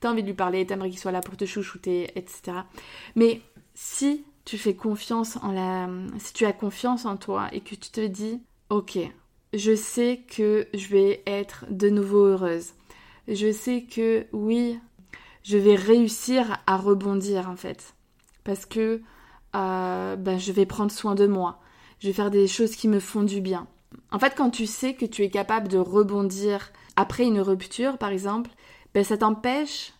T'as 0.00 0.10
envie 0.10 0.22
de 0.22 0.26
lui 0.26 0.34
parler, 0.34 0.66
t'aimerais 0.66 0.90
qu'il 0.90 0.98
soit 0.98 1.12
là 1.12 1.20
pour 1.20 1.36
te 1.36 1.44
chouchouter, 1.44 2.10
etc. 2.18 2.56
Mais 3.14 3.40
si 3.72 4.24
tu 4.44 4.58
fais 4.58 4.74
confiance 4.74 5.38
en 5.44 5.52
la, 5.52 5.88
si 6.18 6.32
tu 6.32 6.44
as 6.44 6.52
confiance 6.52 7.04
en 7.04 7.16
toi 7.16 7.48
et 7.52 7.60
que 7.60 7.76
tu 7.76 7.90
te 7.92 8.04
dis, 8.04 8.42
ok, 8.68 8.98
je 9.52 9.76
sais 9.76 10.22
que 10.28 10.66
je 10.74 10.88
vais 10.88 11.22
être 11.24 11.66
de 11.70 11.88
nouveau 11.88 12.24
heureuse. 12.24 12.72
Je 13.28 13.52
sais 13.52 13.82
que 13.82 14.26
oui, 14.32 14.80
je 15.44 15.56
vais 15.56 15.76
réussir 15.76 16.58
à 16.66 16.76
rebondir 16.76 17.48
en 17.48 17.54
fait. 17.54 17.94
Parce 18.42 18.66
que 18.66 19.02
ben, 19.54 20.38
je 20.38 20.52
vais 20.52 20.66
prendre 20.66 20.92
soin 20.92 21.14
de 21.14 21.26
moi, 21.26 21.60
je 22.00 22.08
vais 22.08 22.12
faire 22.12 22.30
des 22.30 22.46
choses 22.46 22.76
qui 22.76 22.88
me 22.88 23.00
font 23.00 23.22
du 23.22 23.40
bien. 23.40 23.66
En 24.10 24.18
fait, 24.18 24.34
quand 24.36 24.50
tu 24.50 24.66
sais 24.66 24.94
que 24.94 25.06
tu 25.06 25.22
es 25.22 25.30
capable 25.30 25.68
de 25.68 25.78
rebondir 25.78 26.72
après 26.96 27.24
une 27.24 27.40
rupture, 27.40 27.98
par 27.98 28.10
exemple, 28.10 28.50
ben, 28.94 29.04
ça 29.04 29.16
t'empêche 29.16 29.92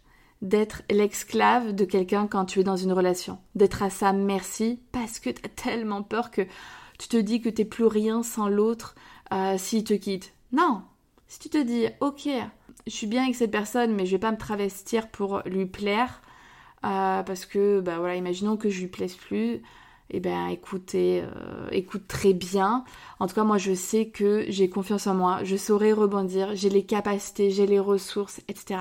d'être 0.43 0.83
l'esclave 0.90 1.75
de 1.75 1.85
quelqu'un 1.85 2.27
quand 2.27 2.45
tu 2.45 2.61
es 2.61 2.64
dans 2.64 2.77
une 2.77 2.93
relation, 2.93 3.38
d'être 3.55 3.83
à 3.83 3.90
sa 3.90 4.12
merci 4.12 4.81
parce 4.93 5.19
que 5.19 5.31
tu 5.31 5.43
as 5.45 5.49
tellement 5.49 6.03
peur 6.03 6.31
que 6.31 6.43
tu 6.99 7.09
te 7.09 7.17
dis 7.17 7.40
que 7.40 7.49
t'es 7.49 7.64
plus 7.64 7.87
rien 7.87 8.23
sans 8.23 8.49
l'autre 8.49 8.95
euh, 9.33 9.57
s'il 9.59 9.85
te 9.85 9.95
quitte. 9.95 10.35
Non, 10.53 10.83
si 11.27 11.38
tu 11.38 11.49
te 11.49 11.62
dis 11.62 11.87
ok, 12.01 12.29
je 12.87 12.93
suis 12.93 13.07
bien 13.07 13.23
avec 13.25 13.35
cette 13.35 13.51
personne, 13.51 13.95
mais 13.95 14.07
je 14.07 14.12
vais 14.12 14.21
pas 14.21 14.33
me 14.33 14.37
travestir 14.37 15.09
pour 15.09 15.40
lui 15.47 15.67
plaire, 15.67 16.21
euh, 16.85 17.23
parce 17.23 17.47
que, 17.47 17.81
bah 17.81 17.99
voilà, 17.99 18.16
imaginons 18.16 18.57
que 18.57 18.68
je 18.68 18.81
lui 18.81 18.88
plaise 18.88 19.14
plus. 19.14 19.62
Eh 20.11 20.20
ben, 20.20 20.49
écoutez, 20.49 21.23
euh, 21.23 21.68
écoute 21.70 22.07
très 22.07 22.35
bien. 22.35 22.85
En 23.20 23.27
tout 23.27 23.35
cas, 23.35 23.44
moi, 23.44 23.59
je 23.59 23.75
sais 23.75 24.09
que 24.09 24.44
j'ai 24.49 24.68
confiance 24.68 25.07
en 25.07 25.14
moi, 25.14 25.40
je 25.44 25.57
saurai 25.57 25.92
rebondir, 25.92 26.55
j'ai 26.55 26.68
les 26.68 26.85
capacités, 26.85 27.51
j'ai 27.51 27.66
les 27.66 27.79
ressources, 27.79 28.42
etc. 28.49 28.81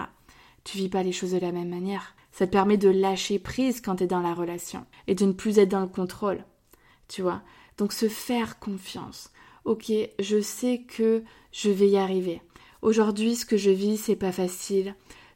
Tu 0.66 0.78
vis 0.78 0.90
pas 0.90 1.04
les 1.04 1.14
choses 1.14 1.32
de 1.32 1.40
la 1.40 1.52
même 1.52 1.70
manière. 1.70 2.16
Ça 2.34 2.46
te 2.46 2.52
permet 2.52 2.78
de 2.78 2.90
lâcher 2.90 3.40
prise 3.40 3.80
quand 3.80 3.98
tu 3.98 4.04
es 4.04 4.08
dans 4.08 4.22
la 4.22 4.34
relation 4.34 4.86
et 5.08 5.16
de 5.16 5.26
ne 5.26 5.32
plus 5.32 5.60
être 5.60 5.70
dans 5.70 5.82
le 5.82 5.88
contrôle. 5.88 6.44
Tu 7.08 7.22
vois? 7.22 7.42
Donc, 7.78 7.94
se 7.94 8.10
faire 8.10 8.60
confiance. 8.60 9.32
Ok, 9.66 9.92
je 10.20 10.42
sais 10.42 10.80
que 10.80 11.24
je 11.54 11.70
vais 11.70 11.88
y 11.88 11.98
arriver. 11.98 12.42
Aujourd'hui, 12.82 13.36
ce 13.36 13.46
que 13.46 13.56
je 13.56 13.70
vis, 13.70 13.98
c'est 13.98 14.18
pas 14.18 14.34
facile 14.34 14.94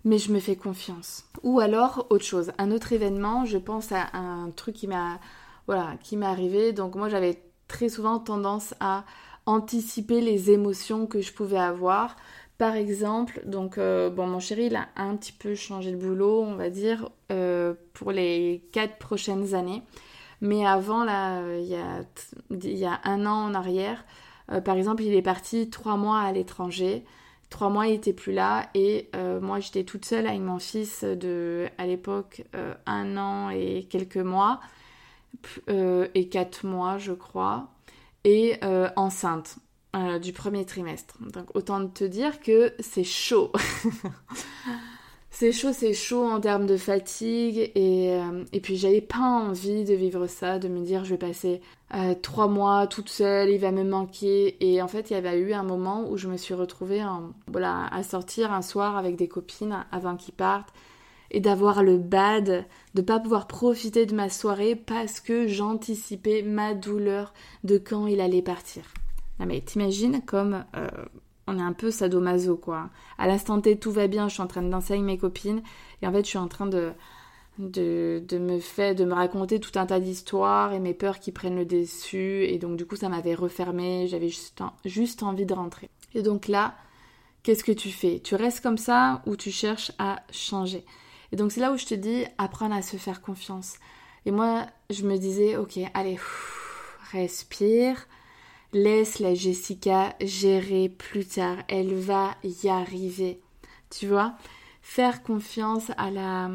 mais 0.08 0.18
je 0.20 0.32
me 0.32 0.40
fais 0.40 0.56
confiance. 0.56 1.26
Ou 1.44 1.60
alors 1.60 2.08
autre 2.10 2.24
chose, 2.24 2.54
un 2.58 2.72
autre 2.72 2.94
événement, 2.94 3.46
je 3.46 3.58
pense 3.58 3.92
à 3.92 4.08
un 4.14 4.52
truc 4.52 4.76
qui 4.76 4.88
m'a 4.88 5.20
voilà, 5.68 5.96
qui 6.02 6.16
m'est 6.16 6.26
arrivé. 6.26 6.72
Donc 6.72 6.96
moi 6.96 7.10
j'avais 7.10 7.44
très 7.68 7.90
souvent 7.90 8.18
tendance 8.18 8.74
à 8.80 9.04
anticiper 9.46 10.22
les 10.22 10.50
émotions 10.52 11.08
que 11.08 11.20
je 11.22 11.34
pouvais 11.34 11.60
avoir. 11.60 12.16
Par 12.58 12.76
exemple, 12.76 13.42
donc 13.46 13.78
euh, 13.78 14.10
bon 14.10 14.28
mon 14.28 14.40
chéri 14.40 14.68
il 14.68 14.78
a 14.78 14.88
un 14.96 15.18
petit 15.18 15.34
peu 15.34 15.56
changé 15.56 15.92
de 15.92 15.98
boulot, 15.98 16.42
on 16.42 16.56
va 16.56 16.70
dire, 16.70 17.10
euh, 17.32 17.74
pour 17.94 18.12
les 18.14 18.64
quatre 18.72 18.98
prochaines 18.98 19.56
années. 19.56 19.84
Mais 20.40 20.66
avant 20.66 21.04
là, 21.04 21.42
il 21.60 21.68
y 21.68 21.76
a, 21.76 22.04
il 22.52 22.78
y 22.78 22.86
a 22.86 23.02
un 23.04 23.26
an 23.26 23.50
en 23.50 23.54
arrière, 23.54 24.06
euh, 24.52 24.62
par 24.62 24.78
exemple, 24.78 25.04
il 25.04 25.14
est 25.14 25.22
parti 25.22 25.70
trois 25.70 25.98
mois 25.98 26.20
à 26.20 26.32
l'étranger. 26.32 27.04
Trois 27.50 27.70
mois, 27.70 27.88
il 27.88 27.94
était 27.94 28.14
plus 28.14 28.34
là 28.34 28.70
et 28.74 29.10
euh, 29.16 29.40
moi, 29.40 29.60
j'étais 29.60 29.84
toute 29.84 30.06
seule 30.06 30.28
avec 30.28 30.42
mon 30.42 30.60
fils 30.60 31.04
de, 31.04 31.70
à 31.78 31.86
l'époque, 31.86 32.44
euh, 32.56 32.74
un 32.86 33.16
an 33.18 33.50
et 33.50 33.88
quelques 33.90 34.18
mois 34.18 34.60
euh, 35.70 36.08
et 36.14 36.28
quatre 36.28 36.66
mois, 36.66 36.98
je 36.98 37.14
crois, 37.14 37.70
et 38.24 38.60
enceinte 38.96 39.58
du 40.22 40.32
premier 40.32 40.64
trimestre. 40.66 41.18
Donc, 41.22 41.56
autant 41.56 41.88
te 41.88 42.04
dire 42.04 42.40
que 42.42 42.74
c'est 42.80 43.04
chaud. 43.04 43.52
c'est 45.40 45.52
chaud, 45.52 45.72
c'est 45.72 45.94
chaud 45.94 46.24
en 46.24 46.40
termes 46.40 46.66
de 46.66 46.78
fatigue 46.78 47.72
et, 47.76 48.20
et 48.54 48.60
puis 48.60 48.76
j'avais 48.76 49.02
pas 49.02 49.20
envie 49.20 49.84
de 49.84 49.94
vivre 49.94 50.26
ça, 50.26 50.58
de 50.58 50.68
me 50.68 50.84
dire 50.84 51.06
je 51.06 51.12
vais 51.12 51.20
passer 51.20 51.62
euh, 51.94 52.16
trois 52.20 52.48
mois 52.48 52.88
toute 52.88 53.10
seule, 53.10 53.52
il 53.52 53.60
va 53.60 53.72
me 53.72 53.84
manquer. 53.84 54.58
Et 54.62 54.82
en 54.82 54.88
fait, 54.88 55.12
il 55.12 55.14
y 55.14 55.16
avait 55.16 55.38
eu 55.38 55.54
un 55.54 55.62
moment 55.62 56.10
où 56.10 56.18
je 56.18 56.28
me 56.28 56.38
suis 56.38 56.56
retrouvée 56.56 57.04
voilà, 57.46 57.86
à 57.92 58.02
sortir 58.02 58.52
un 58.52 58.64
soir 58.64 58.98
avec 58.98 59.16
des 59.16 59.28
copines 59.28 59.86
avant 59.92 60.16
qu'ils 60.16 60.34
partent 60.34 60.74
et 61.30 61.40
d'avoir 61.40 61.84
le 61.84 61.98
bad, 61.98 62.66
de 62.96 63.02
pas 63.04 63.20
pouvoir 63.20 63.46
profiter 63.46 64.08
de 64.08 64.16
ma 64.16 64.30
soirée 64.30 64.76
parce 64.76 65.20
que 65.20 65.46
j'anticipais 65.46 66.42
ma 66.42 66.74
douleur 66.74 67.32
de 67.64 67.78
quand 67.78 68.08
il 68.08 68.22
allait 68.22 68.42
partir. 68.42 68.86
Mais 69.46 69.62
t'imagines 69.62 70.24
comme 70.26 70.66
euh, 70.76 70.88
on 71.48 71.58
est 71.58 71.62
un 71.62 71.74
peu 71.74 71.92
sadomaso 71.92 72.58
quoi. 72.58 72.90
À 73.18 73.28
l'instant 73.28 73.60
T 73.62 73.78
tout 73.78 73.92
va 73.92 74.08
bien, 74.08 74.28
je 74.28 74.34
suis 74.34 74.44
en 74.44 74.48
train 74.48 74.62
de 74.62 74.98
mes 75.02 75.18
copines 75.18 75.62
et 76.02 76.08
en 76.08 76.12
fait 76.12 76.24
je 76.24 76.30
suis 76.30 76.38
en 76.38 76.48
train 76.48 76.68
de 76.68 76.92
de, 77.58 78.38
me 78.38 78.60
faire, 78.60 78.96
de 78.96 79.06
me 79.06 79.14
raconter 79.14 79.60
tout 79.60 79.78
un 79.80 79.86
tas 79.86 80.00
d'histoires 80.00 80.74
et 80.74 80.80
mes 80.80 80.94
peurs 80.94 81.20
qui 81.20 81.32
prennent 81.32 81.56
le 81.56 81.66
dessus. 81.66 82.44
Et 82.46 82.60
donc, 82.60 82.78
du 82.78 82.86
coup, 82.86 82.96
ça 82.96 83.10
m'avait 83.10 83.36
refermé. 83.36 84.08
J'avais 84.08 84.30
juste, 84.30 84.62
juste 84.86 85.24
envie 85.24 85.46
de 85.46 85.54
rentrer. 85.54 85.90
Et 86.14 86.22
donc 86.22 86.48
là, 86.48 86.76
qu'est-ce 87.44 87.64
que 87.64 87.72
tu 87.72 87.90
fais? 87.90 88.20
Tu 88.20 88.36
restes 88.36 88.62
comme 88.62 88.78
ça 88.78 89.22
ou 89.26 89.36
tu 89.36 89.52
cherches 89.52 89.92
à 89.98 90.22
changer? 90.32 90.86
Et 91.32 91.36
donc, 91.36 91.52
c'est 91.52 91.62
là 91.62 91.72
où 91.72 91.78
je 91.78 91.86
te 91.86 91.96
dis 91.96 92.26
apprendre 92.38 92.76
à 92.76 92.82
se 92.82 92.98
faire 92.98 93.22
confiance. 93.22 93.76
Et 94.26 94.32
moi, 94.32 94.68
je 94.90 95.04
me 95.04 95.18
disais, 95.18 95.58
ok, 95.58 95.80
allez, 95.94 96.20
respire. 97.12 98.08
Laisse 98.74 99.20
la 99.20 99.34
Jessica 99.34 100.16
gérer 100.22 100.90
plus 100.90 101.26
tard. 101.26 101.58
Elle 101.68 101.94
va 101.94 102.36
y 102.44 102.68
arriver. 102.70 103.40
Tu 103.90 104.08
vois? 104.08 104.36
Faire 104.82 105.24
confiance 105.24 105.92
à 105.98 106.12
la 106.12 106.50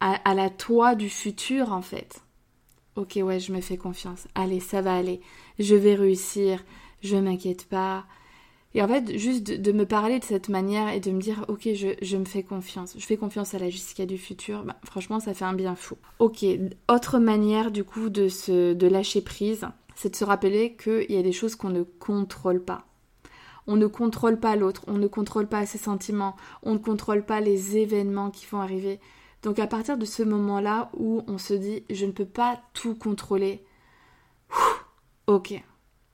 à, 0.00 0.34
la 0.34 0.48
toi 0.50 0.94
du 0.94 1.08
futur 1.08 1.72
en 1.72 1.82
fait. 1.82 2.22
Ok, 2.96 3.18
ouais, 3.22 3.40
je 3.40 3.52
me 3.52 3.60
fais 3.60 3.76
confiance. 3.76 4.26
Allez, 4.34 4.60
ça 4.60 4.80
va 4.80 4.96
aller. 4.96 5.20
Je 5.58 5.74
vais 5.74 5.94
réussir. 5.94 6.64
Je 7.02 7.16
m'inquiète 7.16 7.66
pas. 7.68 8.06
Et 8.74 8.82
en 8.82 8.88
fait, 8.88 9.16
juste 9.16 9.44
de, 9.44 9.72
me 9.72 9.86
parler 9.86 10.18
de 10.18 10.24
cette 10.24 10.48
manière 10.48 10.92
et 10.92 11.00
de 11.00 11.10
me 11.10 11.20
dire, 11.20 11.44
ok, 11.48 11.68
je, 11.74 12.16
me 12.16 12.24
fais 12.24 12.42
confiance. 12.42 12.94
Je 12.98 13.04
fais 13.04 13.16
confiance 13.16 13.54
à 13.54 13.58
la 13.58 13.70
Jessica 13.70 14.04
du 14.04 14.18
futur. 14.18 14.64
Bah, 14.64 14.76
franchement, 14.84 15.20
ça 15.20 15.32
fait 15.32 15.44
un 15.44 15.54
bien 15.54 15.74
fou. 15.74 15.96
Ok, 16.18 16.44
autre 16.88 17.18
manière 17.18 17.70
du 17.70 17.84
coup 17.84 18.10
de, 18.10 18.28
se, 18.28 18.74
de 18.74 18.86
lâcher 18.86 19.22
prise, 19.22 19.66
c'est 19.98 20.10
de 20.10 20.16
se 20.16 20.24
rappeler 20.24 20.76
qu'il 20.76 21.10
y 21.10 21.16
a 21.16 21.22
des 21.22 21.32
choses 21.32 21.56
qu'on 21.56 21.70
ne 21.70 21.82
contrôle 21.82 22.62
pas. 22.62 22.86
On 23.66 23.74
ne 23.74 23.88
contrôle 23.88 24.38
pas 24.38 24.54
l'autre, 24.54 24.84
on 24.86 24.96
ne 24.96 25.08
contrôle 25.08 25.48
pas 25.48 25.66
ses 25.66 25.78
sentiments, 25.78 26.36
on 26.62 26.74
ne 26.74 26.78
contrôle 26.78 27.24
pas 27.24 27.40
les 27.40 27.76
événements 27.76 28.30
qui 28.30 28.46
vont 28.46 28.60
arriver. 28.60 29.00
Donc 29.42 29.58
à 29.58 29.66
partir 29.66 29.98
de 29.98 30.04
ce 30.04 30.22
moment-là 30.22 30.90
où 30.96 31.22
on 31.26 31.36
se 31.36 31.52
dit 31.52 31.82
je 31.90 32.06
ne 32.06 32.12
peux 32.12 32.24
pas 32.24 32.60
tout 32.74 32.94
contrôler, 32.94 33.64
ok. 35.26 35.60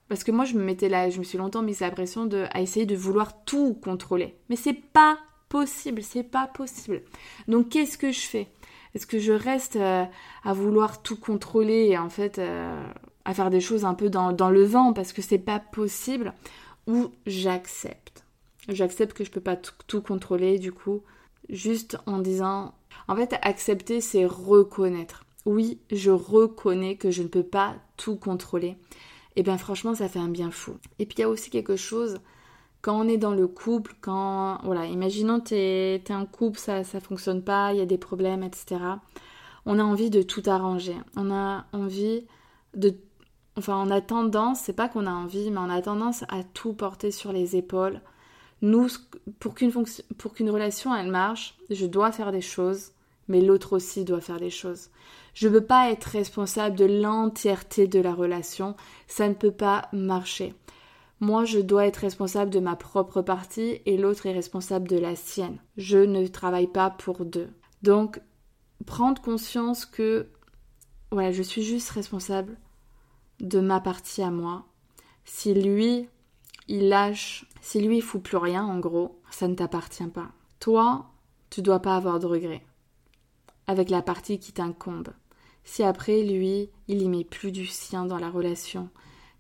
Parce 0.08 0.24
que 0.24 0.32
moi 0.32 0.46
je 0.46 0.54
me 0.54 0.64
mettais 0.64 0.88
là, 0.88 1.10
je 1.10 1.18
me 1.18 1.24
suis 1.24 1.36
longtemps 1.36 1.62
mis 1.62 1.76
la 1.78 1.90
pression 1.90 2.24
de, 2.24 2.46
à 2.52 2.62
essayer 2.62 2.86
de 2.86 2.96
vouloir 2.96 3.44
tout 3.44 3.74
contrôler. 3.74 4.34
Mais 4.48 4.56
c'est 4.56 4.72
pas 4.72 5.18
possible, 5.50 6.02
c'est 6.02 6.22
pas 6.22 6.46
possible. 6.46 7.02
Donc 7.48 7.68
qu'est-ce 7.68 7.98
que 7.98 8.12
je 8.12 8.20
fais? 8.20 8.48
Est-ce 8.94 9.06
que 9.06 9.18
je 9.18 9.32
reste 9.32 9.76
euh, 9.76 10.06
à 10.42 10.52
vouloir 10.54 11.02
tout 11.02 11.16
contrôler 11.16 11.88
et 11.90 11.98
en 11.98 12.08
fait 12.08 12.38
euh, 12.38 12.82
à 13.24 13.34
faire 13.34 13.50
des 13.50 13.60
choses 13.60 13.84
un 13.84 13.94
peu 13.94 14.10
dans, 14.10 14.32
dans 14.32 14.50
le 14.50 14.64
vent 14.64 14.92
parce 14.92 15.12
que 15.12 15.22
c'est 15.22 15.38
pas 15.38 15.58
possible 15.58 16.34
ou 16.86 17.10
j'accepte. 17.26 18.24
J'accepte 18.68 19.16
que 19.16 19.24
je 19.24 19.30
peux 19.30 19.40
pas 19.40 19.56
tout, 19.56 20.00
contrôler, 20.00 20.58
du 20.58 20.72
coup, 20.72 21.02
juste 21.48 21.98
en 22.06 22.18
disant. 22.18 22.74
En 23.08 23.16
fait, 23.16 23.34
accepter, 23.42 24.00
c'est 24.00 24.24
reconnaître. 24.24 25.24
Oui, 25.44 25.78
je 25.92 26.10
reconnais 26.10 26.96
que 26.96 27.10
je 27.10 27.22
ne 27.22 27.28
peux 27.28 27.42
pas 27.42 27.74
tout 27.96 28.16
contrôler. 28.16 28.76
Et 29.36 29.42
bien, 29.42 29.58
franchement, 29.58 29.94
ça 29.94 30.08
fait 30.08 30.18
un 30.18 30.28
bien 30.28 30.50
fou. 30.50 30.76
Et 30.98 31.04
puis, 31.04 31.16
il 31.18 31.20
y 31.20 31.24
a 31.24 31.28
aussi 31.28 31.50
quelque 31.50 31.76
chose, 31.76 32.18
quand 32.80 32.98
on 32.98 33.08
est 33.08 33.18
dans 33.18 33.34
le 33.34 33.46
couple, 33.46 33.94
quand. 34.00 34.58
Voilà, 34.64 34.86
imaginons 34.86 35.40
tu 35.40 35.54
es, 35.54 36.10
un 36.10 36.24
couple, 36.24 36.58
ça 36.58 36.78
ne 36.78 37.00
fonctionne 37.00 37.42
pas, 37.42 37.72
il 37.74 37.78
y 37.78 37.82
a 37.82 37.86
des 37.86 37.98
problèmes, 37.98 38.42
etc. 38.42 38.76
On 39.66 39.78
a 39.78 39.82
envie 39.82 40.10
de 40.10 40.22
tout 40.22 40.42
arranger. 40.46 40.96
On 41.16 41.30
a 41.30 41.66
envie 41.72 42.26
de 42.74 42.94
Enfin, 43.56 43.80
on 43.86 43.90
a 43.90 44.00
tendance, 44.00 44.60
c'est 44.60 44.72
pas 44.72 44.88
qu'on 44.88 45.06
a 45.06 45.12
envie, 45.12 45.50
mais 45.50 45.58
on 45.58 45.70
a 45.70 45.80
tendance 45.80 46.24
à 46.28 46.42
tout 46.42 46.72
porter 46.72 47.10
sur 47.10 47.32
les 47.32 47.56
épaules. 47.56 48.00
Nous, 48.62 48.88
pour 49.38 49.54
qu'une 49.54 50.50
relation 50.50 50.94
elle 50.94 51.10
marche, 51.10 51.56
je 51.70 51.86
dois 51.86 52.12
faire 52.12 52.32
des 52.32 52.40
choses, 52.40 52.92
mais 53.28 53.40
l'autre 53.40 53.74
aussi 53.74 54.04
doit 54.04 54.20
faire 54.20 54.40
des 54.40 54.50
choses. 54.50 54.90
Je 55.34 55.48
ne 55.48 55.54
peux 55.54 55.64
pas 55.64 55.90
être 55.90 56.04
responsable 56.04 56.76
de 56.76 56.84
l'entièreté 56.84 57.86
de 57.86 58.00
la 58.00 58.14
relation, 58.14 58.74
ça 59.06 59.28
ne 59.28 59.34
peut 59.34 59.50
pas 59.50 59.88
marcher. 59.92 60.54
Moi, 61.20 61.44
je 61.44 61.60
dois 61.60 61.86
être 61.86 61.98
responsable 61.98 62.50
de 62.50 62.60
ma 62.60 62.76
propre 62.76 63.22
partie 63.22 63.80
et 63.86 63.96
l'autre 63.96 64.26
est 64.26 64.32
responsable 64.32 64.88
de 64.88 64.98
la 64.98 65.14
sienne. 65.14 65.58
Je 65.76 65.98
ne 65.98 66.26
travaille 66.26 66.66
pas 66.66 66.90
pour 66.90 67.24
deux. 67.24 67.48
Donc, 67.82 68.20
prendre 68.84 69.22
conscience 69.22 69.86
que 69.86 70.28
voilà, 71.10 71.32
je 71.32 71.42
suis 71.42 71.62
juste 71.62 71.90
responsable 71.90 72.56
de 73.40 73.60
ma 73.60 73.80
partie 73.80 74.22
à 74.22 74.30
moi. 74.30 74.66
Si 75.24 75.54
lui, 75.54 76.08
il 76.68 76.88
lâche, 76.88 77.46
si 77.60 77.80
lui, 77.80 77.98
il 77.98 78.02
fout 78.02 78.22
plus 78.22 78.36
rien, 78.36 78.64
en 78.64 78.78
gros, 78.78 79.20
ça 79.30 79.48
ne 79.48 79.54
t'appartient 79.54 80.06
pas. 80.06 80.30
Toi, 80.60 81.10
tu 81.50 81.62
dois 81.62 81.80
pas 81.80 81.96
avoir 81.96 82.18
de 82.18 82.26
regrets 82.26 82.64
avec 83.66 83.90
la 83.90 84.02
partie 84.02 84.38
qui 84.38 84.52
t'incombe. 84.52 85.08
Si 85.64 85.82
après, 85.82 86.22
lui, 86.22 86.70
il 86.88 87.02
y 87.02 87.08
met 87.08 87.24
plus 87.24 87.52
du 87.52 87.66
sien 87.66 88.04
dans 88.04 88.18
la 88.18 88.30
relation, 88.30 88.90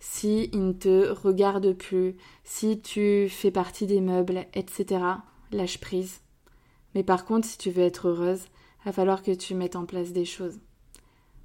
si 0.00 0.50
il 0.52 0.68
ne 0.68 0.72
te 0.72 1.10
regarde 1.10 1.72
plus, 1.74 2.16
si 2.42 2.80
tu 2.80 3.28
fais 3.28 3.50
partie 3.50 3.86
des 3.86 4.00
meubles, 4.00 4.46
etc., 4.54 5.04
lâche 5.52 5.78
prise. 5.80 6.20
Mais 6.94 7.02
par 7.02 7.24
contre, 7.24 7.46
si 7.46 7.58
tu 7.58 7.70
veux 7.70 7.82
être 7.82 8.08
heureuse, 8.08 8.44
il 8.80 8.86
va 8.86 8.92
falloir 8.92 9.22
que 9.22 9.32
tu 9.32 9.54
mettes 9.54 9.76
en 9.76 9.86
place 9.86 10.12
des 10.12 10.24
choses 10.24 10.58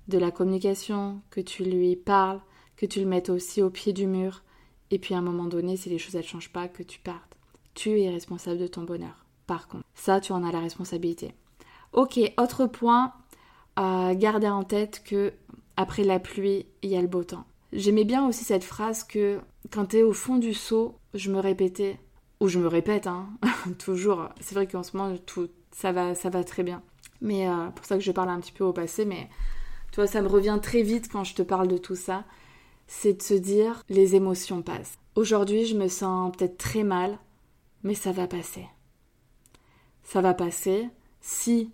de 0.10 0.18
la 0.18 0.32
communication, 0.32 1.22
que 1.30 1.42
tu 1.42 1.64
lui 1.64 1.96
parles, 1.96 2.42
que 2.76 2.86
tu 2.86 3.00
le 3.00 3.06
mettes 3.06 3.30
aussi 3.30 3.62
au 3.62 3.70
pied 3.70 3.94
du 3.94 4.08
mur, 4.08 4.44
et 4.92 5.00
puis 5.00 5.14
à 5.14 5.20
un 5.20 5.22
moment 5.22 5.46
donné, 5.46 5.78
si 5.78 5.90
les 5.90 6.00
choses 6.00 6.16
ne 6.16 6.22
changent 6.22 6.52
pas, 6.52 6.68
que 6.68 6.84
tu 6.84 7.00
partes. 7.00 7.38
Tu 7.76 8.02
es 8.02 8.10
responsable 8.10 8.60
de 8.60 8.68
ton 8.68 8.84
bonheur. 8.84 9.26
Par 9.48 9.68
contre, 9.68 9.86
ça, 9.96 10.20
tu 10.20 10.32
en 10.32 10.44
as 10.44 10.52
la 10.52 10.60
responsabilité. 10.60 11.34
Ok, 11.94 12.20
autre 12.38 12.66
point, 12.66 13.14
à 13.76 14.14
garder 14.16 14.50
en 14.50 14.64
tête 14.64 15.02
que 15.04 15.34
après 15.78 16.04
la 16.04 16.20
pluie, 16.20 16.66
il 16.82 16.90
y 16.90 16.98
a 16.98 17.02
le 17.02 17.08
beau 17.08 17.24
temps. 17.24 17.46
J'aimais 17.72 18.04
bien 18.04 18.28
aussi 18.28 18.44
cette 18.44 18.64
phrase 18.64 19.04
que 19.04 19.40
quand 19.72 19.88
tu 19.88 19.98
es 19.98 20.04
au 20.04 20.14
fond 20.14 20.38
du 20.38 20.54
seau, 20.54 20.96
je 21.14 21.32
me 21.32 21.40
répétais, 21.40 22.00
ou 22.40 22.48
je 22.48 22.60
me 22.60 22.68
répète, 22.68 23.08
hein, 23.08 23.30
toujours. 23.80 24.30
C'est 24.40 24.56
vrai 24.56 24.68
qu'en 24.68 24.84
ce 24.84 24.98
moment, 24.98 25.16
tout, 25.26 25.50
ça 25.72 25.92
va, 25.92 26.16
ça 26.16 26.30
va 26.30 26.44
très 26.44 26.64
bien. 26.64 26.82
Mais 27.22 27.48
euh, 27.48 27.70
pour 27.70 27.86
ça 27.86 27.96
que 27.96 28.04
je 28.04 28.12
parle 28.12 28.30
un 28.30 28.40
petit 28.40 28.52
peu 28.52 28.64
au 28.64 28.74
passé, 28.74 29.06
mais 29.06 29.30
tu 29.92 29.96
vois, 29.96 30.08
ça 30.08 30.22
me 30.22 30.28
revient 30.28 30.60
très 30.62 30.82
vite 30.82 31.10
quand 31.12 31.24
je 31.24 31.36
te 31.36 31.42
parle 31.42 31.68
de 31.68 31.78
tout 31.78 31.96
ça. 31.96 32.26
C'est 32.88 33.14
de 33.14 33.22
se 33.22 33.34
dire, 33.34 33.84
les 33.90 34.16
émotions 34.16 34.62
passent. 34.62 34.98
Aujourd'hui, 35.16 35.66
je 35.66 35.78
me 35.78 35.88
sens 35.88 36.36
peut-être 36.36 36.58
très 36.58 36.84
mal, 36.84 37.20
mais 37.84 37.94
ça 37.94 38.12
va 38.12 38.28
passer. 38.28 38.66
Ça 40.04 40.22
va 40.22 40.34
passer 40.34 40.90
si 41.22 41.72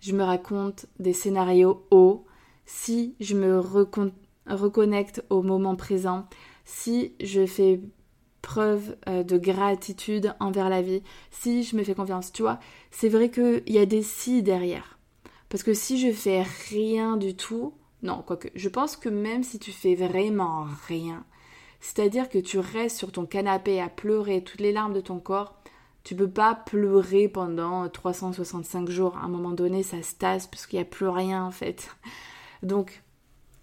je 0.00 0.14
me 0.14 0.22
raconte 0.22 0.86
des 0.98 1.12
scénarios 1.12 1.86
hauts, 1.90 2.24
si 2.66 3.14
je 3.20 3.34
me 3.34 3.58
reconnecte 3.58 5.24
au 5.30 5.42
moment 5.42 5.76
présent, 5.76 6.26
si 6.64 7.14
je 7.20 7.46
fais 7.46 7.80
preuve 8.42 8.96
euh, 9.08 9.22
de 9.22 9.38
gratitude 9.38 10.34
envers 10.38 10.68
la 10.68 10.82
vie, 10.82 11.02
si 11.30 11.62
je 11.62 11.76
me 11.76 11.82
fais 11.82 11.94
confiance, 11.94 12.32
tu 12.32 12.42
vois, 12.42 12.60
c'est 12.90 13.08
vrai 13.08 13.30
qu'il 13.30 13.62
y 13.66 13.78
a 13.78 13.86
des 13.86 14.02
si 14.02 14.42
derrière. 14.42 14.93
Parce 15.54 15.62
que 15.62 15.72
si 15.72 16.00
je 16.00 16.10
fais 16.10 16.42
rien 16.68 17.16
du 17.16 17.36
tout, 17.36 17.74
non, 18.02 18.24
quoique, 18.26 18.48
je 18.56 18.68
pense 18.68 18.96
que 18.96 19.08
même 19.08 19.44
si 19.44 19.60
tu 19.60 19.70
fais 19.70 19.94
vraiment 19.94 20.66
rien, 20.88 21.24
c'est-à-dire 21.78 22.28
que 22.28 22.40
tu 22.40 22.58
restes 22.58 22.96
sur 22.96 23.12
ton 23.12 23.24
canapé 23.24 23.80
à 23.80 23.88
pleurer 23.88 24.42
toutes 24.42 24.60
les 24.60 24.72
larmes 24.72 24.94
de 24.94 25.00
ton 25.00 25.20
corps, 25.20 25.54
tu 26.02 26.16
peux 26.16 26.28
pas 26.28 26.56
pleurer 26.56 27.28
pendant 27.28 27.88
365 27.88 28.88
jours. 28.88 29.16
À 29.16 29.26
un 29.26 29.28
moment 29.28 29.52
donné, 29.52 29.84
ça 29.84 30.02
se 30.02 30.16
tasse 30.16 30.48
parce 30.48 30.66
qu'il 30.66 30.80
n'y 30.80 30.82
a 30.82 30.86
plus 30.86 31.06
rien 31.06 31.44
en 31.44 31.52
fait. 31.52 31.88
Donc, 32.64 33.04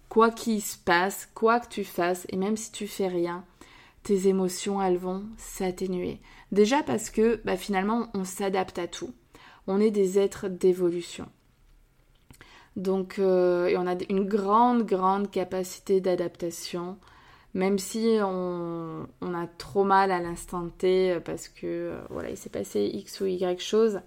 quoi 0.08 0.30
qu'il 0.30 0.62
se 0.62 0.78
passe, 0.78 1.28
quoi 1.34 1.60
que 1.60 1.68
tu 1.68 1.84
fasses, 1.84 2.26
et 2.30 2.38
même 2.38 2.56
si 2.56 2.72
tu 2.72 2.86
fais 2.86 3.08
rien, 3.08 3.44
tes 4.02 4.28
émotions, 4.28 4.80
elles 4.80 4.96
vont 4.96 5.26
s'atténuer. 5.36 6.22
Déjà 6.52 6.82
parce 6.82 7.10
que 7.10 7.42
bah, 7.44 7.58
finalement, 7.58 8.08
on 8.14 8.24
s'adapte 8.24 8.78
à 8.78 8.88
tout. 8.88 9.12
On 9.66 9.78
est 9.78 9.90
des 9.90 10.18
êtres 10.18 10.48
d'évolution. 10.48 11.28
Donc, 12.76 13.18
euh, 13.18 13.74
on 13.76 13.86
a 13.86 13.94
une 14.08 14.24
grande, 14.24 14.84
grande 14.84 15.30
capacité 15.30 16.00
d'adaptation, 16.00 16.96
même 17.54 17.78
si 17.78 18.18
on, 18.22 19.06
a 19.20 19.46
trop 19.58 19.84
mal 19.84 20.10
à 20.10 20.20
l'instant 20.20 20.68
T 20.68 21.12
euh, 21.12 21.20
parce 21.20 21.48
que 21.48 21.66
euh, 21.66 22.00
voilà, 22.08 22.30
il 22.30 22.36
s'est 22.36 22.50
passé 22.50 22.90
X 22.94 23.20
ou 23.20 23.26
Y 23.26 23.60
chose. 23.60 24.00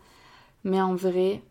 Mais 0.63 0.82
en 0.82 0.95
vrai, 0.95 1.43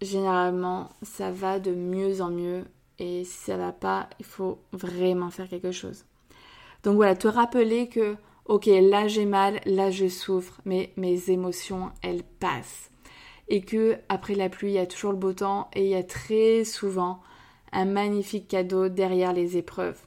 généralement, 0.00 0.90
ça 1.02 1.32
va 1.32 1.58
de 1.58 1.72
mieux 1.72 2.20
en 2.20 2.30
mieux. 2.30 2.64
Et 3.00 3.24
si 3.24 3.38
ça 3.38 3.56
va 3.56 3.72
pas, 3.72 4.08
il 4.20 4.24
faut 4.24 4.60
vraiment 4.72 5.30
faire 5.30 5.48
quelque 5.48 5.72
chose. 5.72 6.04
Donc 6.84 6.94
voilà, 6.94 7.16
te 7.16 7.26
rappeler 7.26 7.88
que, 7.88 8.16
ok, 8.44 8.66
là 8.66 9.08
j'ai 9.08 9.26
mal, 9.26 9.60
là 9.66 9.90
je 9.90 10.06
souffre, 10.06 10.60
mais 10.64 10.92
mes 10.96 11.30
émotions, 11.30 11.90
elles 12.02 12.22
passent 12.22 12.90
et 13.48 13.60
que 13.60 13.96
après 14.08 14.34
la 14.34 14.48
pluie, 14.48 14.70
il 14.70 14.74
y 14.74 14.78
a 14.78 14.86
toujours 14.86 15.12
le 15.12 15.18
beau 15.18 15.32
temps 15.32 15.70
et 15.74 15.84
il 15.84 15.90
y 15.90 15.94
a 15.94 16.02
très 16.02 16.64
souvent 16.64 17.20
un 17.72 17.84
magnifique 17.84 18.48
cadeau 18.48 18.88
derrière 18.88 19.32
les 19.32 19.56
épreuves. 19.56 20.00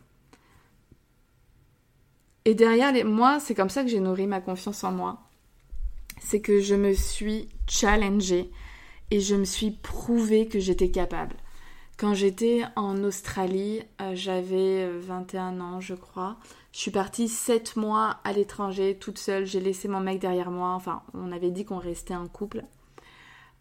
Et 2.45 2.56
derrière 2.56 2.91
les 2.91 3.04
moi, 3.04 3.39
c'est 3.39 3.56
comme 3.56 3.69
ça 3.69 3.84
que 3.84 3.89
j'ai 3.89 3.99
nourri 3.99 4.28
ma 4.28 4.41
confiance 4.41 4.84
en 4.84 4.91
moi. 4.91 5.19
C'est 6.19 6.41
que 6.41 6.60
je 6.60 6.75
me 6.75 6.93
suis 6.93 7.49
challengée 7.67 8.49
et 9.12 9.19
je 9.19 9.36
me 9.36 9.45
suis 9.45 9.71
prouvé 9.71 10.47
que 10.47 10.60
j'étais 10.60 10.89
capable. 10.89 11.36
Quand 11.97 12.13
j'étais 12.13 12.63
en 12.78 13.04
Australie, 13.04 13.82
euh, 13.99 14.15
j'avais 14.15 14.89
21 14.89 15.60
ans, 15.60 15.82
je 15.82 15.95
crois. 15.95 16.38
Je 16.71 16.80
suis 16.80 16.91
partie 16.91 17.28
7 17.28 17.75
mois 17.75 18.19
à 18.23 18.32
l'étranger 18.32 18.97
toute 18.97 19.17
seule. 19.17 19.45
J'ai 19.45 19.60
laissé 19.60 19.89
mon 19.89 19.99
mec 19.99 20.19
derrière 20.19 20.49
moi. 20.49 20.69
Enfin, 20.69 21.04
on 21.13 21.32
avait 21.34 21.52
dit 21.52 21.65
qu'on 21.65 21.78
restait 21.78 22.13
un 22.13 22.28
couple. 22.28 22.63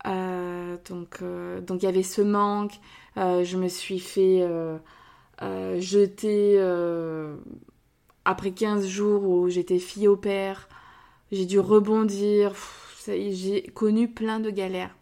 Euh, 0.07 0.77
donc, 0.89 1.19
euh, 1.23 1.61
donc 1.61 1.83
il 1.83 1.87
y 1.87 1.89
avait 1.89 2.03
ce 2.03 2.23
manque. 2.23 2.75
Euh, 3.17 3.45
je 3.45 3.57
me 3.57 3.69
suis 3.69 3.99
fait 3.99 4.47
jeter 5.81 6.61
après 8.25 8.51
15 8.51 8.87
jours 8.87 9.29
où 9.29 9.49
j'étais 9.49 9.79
fille 9.79 10.09
au 10.09 10.17
père. 10.17 10.69
J'ai 11.33 11.47
dû 11.47 11.59
rebondir. 11.61 12.53
J'ai 13.07 13.63
connu 13.75 14.09
plein 14.09 14.41
de 14.41 14.51
galères. 14.51 14.95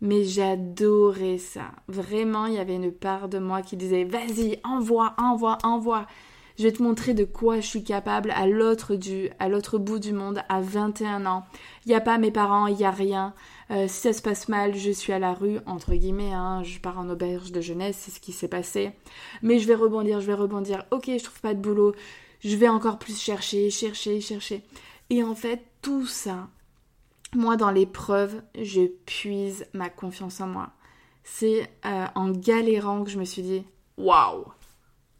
Mais 0.00 0.22
j'adorais 0.22 1.38
ça. 1.38 1.72
Vraiment, 1.88 2.46
il 2.46 2.54
y 2.54 2.58
avait 2.58 2.76
une 2.76 2.92
part 2.92 3.28
de 3.28 3.38
moi 3.38 3.62
qui 3.62 3.76
disait 3.76 4.04
Vas-y, 4.04 4.60
envoie, 4.62 5.14
envoie, 5.18 5.58
envoie. 5.64 6.06
Je 6.58 6.64
vais 6.64 6.72
te 6.72 6.82
montrer 6.82 7.14
de 7.14 7.24
quoi 7.24 7.60
je 7.60 7.66
suis 7.66 7.84
capable 7.84 8.32
à 8.32 8.46
l'autre 8.48 8.98
à 9.38 9.48
l'autre 9.48 9.78
bout 9.78 10.00
du 10.00 10.12
monde, 10.12 10.42
à 10.48 10.60
21 10.60 11.24
ans. 11.24 11.44
Il 11.86 11.90
n'y 11.90 11.94
a 11.94 12.00
pas 12.00 12.18
mes 12.18 12.32
parents, 12.32 12.66
il 12.66 12.76
n'y 12.76 12.84
a 12.84 12.90
rien. 12.90 13.32
Euh, 13.70 13.86
si 13.86 14.00
ça 14.00 14.12
se 14.12 14.22
passe 14.22 14.48
mal, 14.48 14.74
je 14.74 14.90
suis 14.90 15.12
à 15.12 15.18
la 15.18 15.34
rue, 15.34 15.58
entre 15.66 15.94
guillemets, 15.94 16.32
hein, 16.32 16.62
je 16.62 16.78
pars 16.78 16.98
en 16.98 17.08
auberge 17.10 17.52
de 17.52 17.60
jeunesse, 17.60 17.98
c'est 18.00 18.10
ce 18.10 18.20
qui 18.20 18.32
s'est 18.32 18.48
passé. 18.48 18.92
Mais 19.42 19.58
je 19.58 19.66
vais 19.66 19.74
rebondir, 19.74 20.20
je 20.20 20.26
vais 20.26 20.34
rebondir. 20.34 20.84
Ok, 20.90 21.06
je 21.06 21.22
trouve 21.22 21.40
pas 21.40 21.54
de 21.54 21.60
boulot. 21.60 21.94
Je 22.40 22.56
vais 22.56 22.68
encore 22.68 22.98
plus 22.98 23.20
chercher, 23.20 23.68
chercher, 23.70 24.20
chercher. 24.20 24.62
Et 25.10 25.22
en 25.22 25.34
fait, 25.34 25.64
tout 25.82 26.06
ça, 26.06 26.48
moi, 27.34 27.56
dans 27.56 27.70
l'épreuve, 27.70 28.42
je 28.58 28.86
puise 29.06 29.66
ma 29.74 29.90
confiance 29.90 30.40
en 30.40 30.46
moi. 30.46 30.70
C'est 31.24 31.70
euh, 31.84 32.06
en 32.14 32.30
galérant 32.30 33.04
que 33.04 33.10
je 33.10 33.18
me 33.18 33.24
suis 33.24 33.42
dit, 33.42 33.64
waouh, 33.98 34.46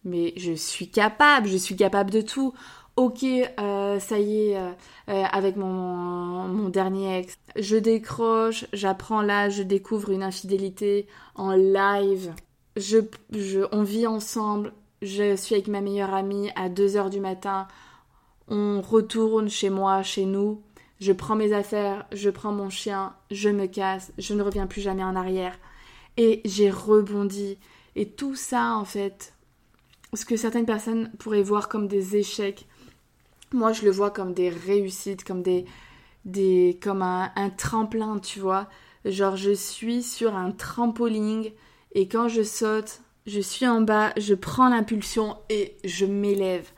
mais 0.05 0.33
je 0.37 0.53
suis 0.53 0.91
capable, 0.91 1.49
je 1.49 1.57
suis 1.57 1.77
capable 1.77 2.11
de 2.11 2.23
tout. 2.23 2.55
Ok, 2.99 3.23
euh, 3.23 4.01
ça 4.01 4.19
y 4.19 4.49
est, 4.49 4.57
euh, 4.57 4.73
euh, 5.09 5.23
avec 5.31 5.55
mon, 5.55 5.69
mon, 5.69 6.69
dernier 6.69 7.21
ex, 7.21 7.39
je 7.55 7.77
décroche, 7.77 8.67
j'apprends 8.73 9.23
là, 9.23 9.49
je 9.51 9.63
découvre 9.63 10.11
une 10.11 10.25
infidélité 10.25 11.07
en 11.37 11.53
live. 11.53 12.35
Je, 12.77 12.99
je, 13.31 13.61
on 13.71 13.85
vit 13.85 14.09
ensemble, 14.09 14.73
je 15.01 15.37
suis 15.37 15.55
avec 15.55 15.69
ma 15.69 15.81
meilleure 15.81 16.13
amie 16.13 16.51
à 16.57 16.69
2h 16.69 17.09
du 17.09 17.21
matin, 17.21 17.69
on 18.49 18.81
retourne 18.81 19.49
chez 19.49 19.71
moi, 19.71 20.03
chez 20.03 20.25
nous, 20.25 20.61
je 20.99 21.13
prends 21.13 21.37
mes 21.37 21.53
affaires, 21.53 22.05
je 22.11 22.31
prends 22.31 22.51
mon 22.51 22.69
chien, 22.69 23.15
je 23.31 23.49
me 23.49 23.67
casse, 23.67 24.13
je 24.19 24.35
ne 24.35 24.43
reviens 24.43 24.67
plus 24.67 24.81
jamais 24.81 25.05
en 25.05 25.15
arrière. 25.15 25.57
Et 26.17 26.41
j'ai 26.45 26.69
rebondi. 26.69 27.59
Et 27.95 28.09
tout 28.09 28.35
ça, 28.35 28.75
en 28.75 28.85
fait, 28.85 29.35
ce 30.15 30.25
que 30.25 30.37
certaines 30.37 30.67
personnes 30.67 31.13
pourraient 31.21 31.43
voir 31.43 31.69
comme 31.69 31.87
des 31.87 32.17
échecs, 32.17 32.67
moi 33.53 33.73
je 33.73 33.85
le 33.85 33.91
vois 33.91 34.11
comme 34.11 34.33
des 34.33 34.49
réussites, 34.49 35.25
comme 35.25 35.43
des, 35.43 35.65
comme 36.83 37.03
un, 37.03 37.51
tremplin, 37.57 38.19
tu 38.19 38.41
vois. 38.41 38.69
Genre 39.05 39.37
je 39.37 39.53
suis 39.53 40.03
sur 40.03 40.35
un 40.35 40.51
trampoline 40.51 41.47
et 41.93 42.09
quand 42.09 42.29
je 42.29 42.43
saute, 42.43 43.01
je 43.27 43.41
suis 43.41 43.67
en 43.67 43.81
bas, 43.81 44.13
je 44.17 44.35
prends 44.35 44.69
l'impulsion 44.69 45.37
et 45.49 45.77
je 45.85 46.07
m'élève. 46.07 46.69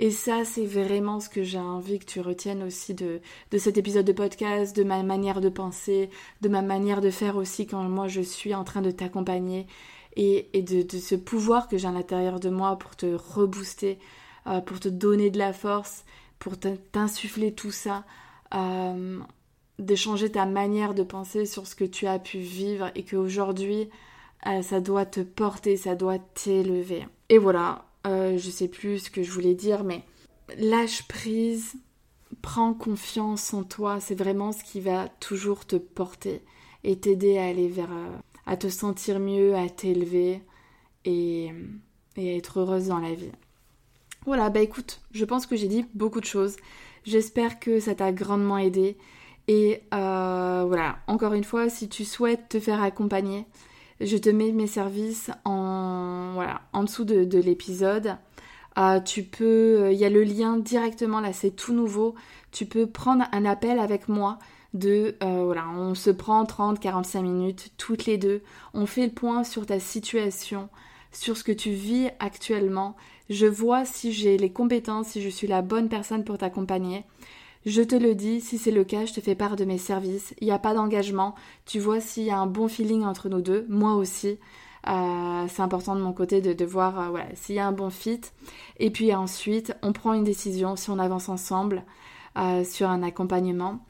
Et 0.00 0.12
ça, 0.12 0.44
c'est 0.44 0.64
vraiment 0.64 1.18
ce 1.18 1.28
que 1.28 1.42
j'ai 1.42 1.58
envie 1.58 1.98
que 1.98 2.04
tu 2.04 2.20
retiennes 2.20 2.62
aussi 2.62 2.94
de, 2.94 3.20
de 3.50 3.58
cet 3.58 3.78
épisode 3.78 4.06
de 4.06 4.12
podcast, 4.12 4.76
de 4.76 4.84
ma 4.84 5.02
manière 5.02 5.40
de 5.40 5.48
penser, 5.48 6.08
de 6.40 6.48
ma 6.48 6.62
manière 6.62 7.00
de 7.00 7.10
faire 7.10 7.36
aussi 7.36 7.66
quand 7.66 7.82
moi 7.82 8.06
je 8.06 8.20
suis 8.20 8.54
en 8.54 8.62
train 8.62 8.80
de 8.80 8.92
t'accompagner 8.92 9.66
et, 10.18 10.62
de, 10.62 10.98
ce 10.98 11.14
pouvoir 11.14 11.68
que 11.68 11.78
j'ai 11.78 11.86
à 11.86 11.92
l'intérieur 11.92 12.40
de 12.40 12.50
moi 12.50 12.76
pour 12.76 12.96
te 12.96 13.06
rebooster, 13.06 13.98
euh, 14.48 14.60
pour 14.60 14.80
te 14.80 14.88
donner 14.88 15.30
de 15.30 15.38
la 15.38 15.52
force, 15.52 16.04
pour 16.38 16.54
t'insuffler 16.58 17.52
tout 17.52 17.70
ça, 17.70 18.04
euh, 18.54 19.18
d'échanger 19.78 20.30
ta 20.30 20.46
manière 20.46 20.94
de 20.94 21.02
penser 21.02 21.44
sur 21.44 21.66
ce 21.66 21.74
que 21.74 21.84
tu 21.84 22.06
as 22.06 22.18
pu 22.18 22.38
vivre 22.38 22.90
et 22.94 23.04
qu'aujourd'hui, 23.04 23.90
euh, 24.46 24.62
ça 24.62 24.80
doit 24.80 25.04
te 25.04 25.20
porter, 25.20 25.76
ça 25.76 25.94
doit 25.94 26.18
t'élever. 26.18 27.06
Et 27.28 27.38
voilà, 27.38 27.84
je 28.06 28.50
sais 28.50 28.68
plus 28.68 29.00
ce 29.00 29.10
que 29.10 29.22
je 29.22 29.30
voulais 29.30 29.54
dire, 29.54 29.84
mais 29.84 30.02
lâche 30.56 31.06
prise, 31.08 31.74
prends 32.40 32.72
confiance 32.72 33.52
en 33.52 33.64
toi, 33.64 34.00
c'est 34.00 34.14
vraiment 34.14 34.52
ce 34.52 34.64
qui 34.64 34.80
va 34.80 35.08
toujours 35.20 35.66
te 35.66 35.76
porter 35.76 36.42
et 36.84 36.98
t'aider 36.98 37.36
à 37.36 37.44
aller 37.44 37.68
vers, 37.68 37.90
à 38.46 38.56
te 38.56 38.68
sentir 38.68 39.20
mieux, 39.20 39.54
à 39.54 39.68
t'élever 39.68 40.40
et, 41.04 41.50
à 42.16 42.22
être 42.22 42.60
heureuse 42.60 42.86
dans 42.86 43.00
la 43.00 43.12
vie. 43.12 43.32
Voilà, 44.26 44.50
bah 44.50 44.60
écoute, 44.60 45.00
je 45.12 45.24
pense 45.24 45.46
que 45.46 45.56
j'ai 45.56 45.68
dit 45.68 45.86
beaucoup 45.94 46.20
de 46.20 46.26
choses. 46.26 46.56
J'espère 47.04 47.58
que 47.58 47.80
ça 47.80 47.94
t'a 47.94 48.12
grandement 48.12 48.58
aidé. 48.58 48.96
Et 49.46 49.82
euh, 49.94 50.64
voilà, 50.66 50.98
encore 51.06 51.32
une 51.32 51.44
fois, 51.44 51.70
si 51.70 51.88
tu 51.88 52.04
souhaites 52.04 52.48
te 52.50 52.60
faire 52.60 52.82
accompagner, 52.82 53.46
je 54.00 54.16
te 54.16 54.28
mets 54.28 54.52
mes 54.52 54.66
services 54.66 55.30
en, 55.44 56.36
en 56.72 56.82
dessous 56.84 57.04
de, 57.04 57.38
l'épisode. 57.38 58.16
Euh, 58.78 59.00
tu 59.00 59.22
peux, 59.22 59.88
il 59.90 59.98
y 59.98 60.04
a 60.04 60.10
le 60.10 60.22
lien 60.22 60.58
directement 60.58 61.20
là, 61.20 61.32
c'est 61.32 61.50
tout 61.50 61.72
nouveau. 61.72 62.14
Tu 62.52 62.66
peux 62.66 62.86
prendre 62.86 63.24
un 63.32 63.44
appel 63.44 63.78
avec 63.78 64.08
moi 64.08 64.38
de 64.74 65.16
euh, 65.22 65.44
voilà, 65.44 65.64
on 65.68 65.94
se 65.94 66.10
prend 66.10 66.44
30-45 66.44 67.22
minutes 67.22 67.72
toutes 67.78 68.06
les 68.06 68.18
deux, 68.18 68.42
on 68.74 68.86
fait 68.86 69.06
le 69.06 69.12
point 69.12 69.44
sur 69.44 69.66
ta 69.66 69.80
situation, 69.80 70.68
sur 71.18 71.36
ce 71.36 71.44
que 71.44 71.52
tu 71.52 71.70
vis 71.70 72.10
actuellement, 72.18 72.96
je 73.30 73.46
vois 73.46 73.84
si 73.84 74.12
j'ai 74.12 74.36
les 74.36 74.50
compétences, 74.50 75.08
si 75.08 75.22
je 75.22 75.28
suis 75.28 75.46
la 75.46 75.62
bonne 75.62 75.88
personne 75.88 76.24
pour 76.24 76.38
t'accompagner. 76.38 77.04
Je 77.66 77.82
te 77.82 77.94
le 77.94 78.14
dis, 78.14 78.40
si 78.40 78.56
c'est 78.56 78.70
le 78.70 78.84
cas, 78.84 79.04
je 79.04 79.12
te 79.12 79.20
fais 79.20 79.34
part 79.34 79.56
de 79.56 79.64
mes 79.64 79.78
services. 79.78 80.34
Il 80.40 80.46
n'y 80.46 80.52
a 80.52 80.58
pas 80.58 80.74
d'engagement. 80.74 81.34
Tu 81.66 81.80
vois 81.80 82.00
s'il 82.00 82.24
y 82.24 82.30
a 82.30 82.38
un 82.38 82.46
bon 82.46 82.68
feeling 82.68 83.04
entre 83.04 83.28
nous 83.28 83.42
deux, 83.42 83.66
moi 83.68 83.94
aussi. 83.94 84.38
Euh, 84.86 85.44
c'est 85.48 85.60
important 85.60 85.96
de 85.96 86.00
mon 86.00 86.12
côté 86.12 86.40
de, 86.40 86.64
voir 86.64 87.14
euh, 87.14 87.20
s'il 87.34 87.56
y 87.56 87.58
a 87.58 87.66
un 87.66 87.72
bon 87.72 87.90
fit. 87.90 88.20
Et 88.78 88.90
puis 88.90 89.12
ensuite, 89.14 89.74
on 89.82 89.92
prend 89.92 90.14
une 90.14 90.24
décision 90.24 90.76
si 90.76 90.90
on 90.90 90.98
avance 90.98 91.28
ensemble 91.28 91.84
sur 92.62 92.88
un 92.88 93.02
accompagnement. 93.02 93.80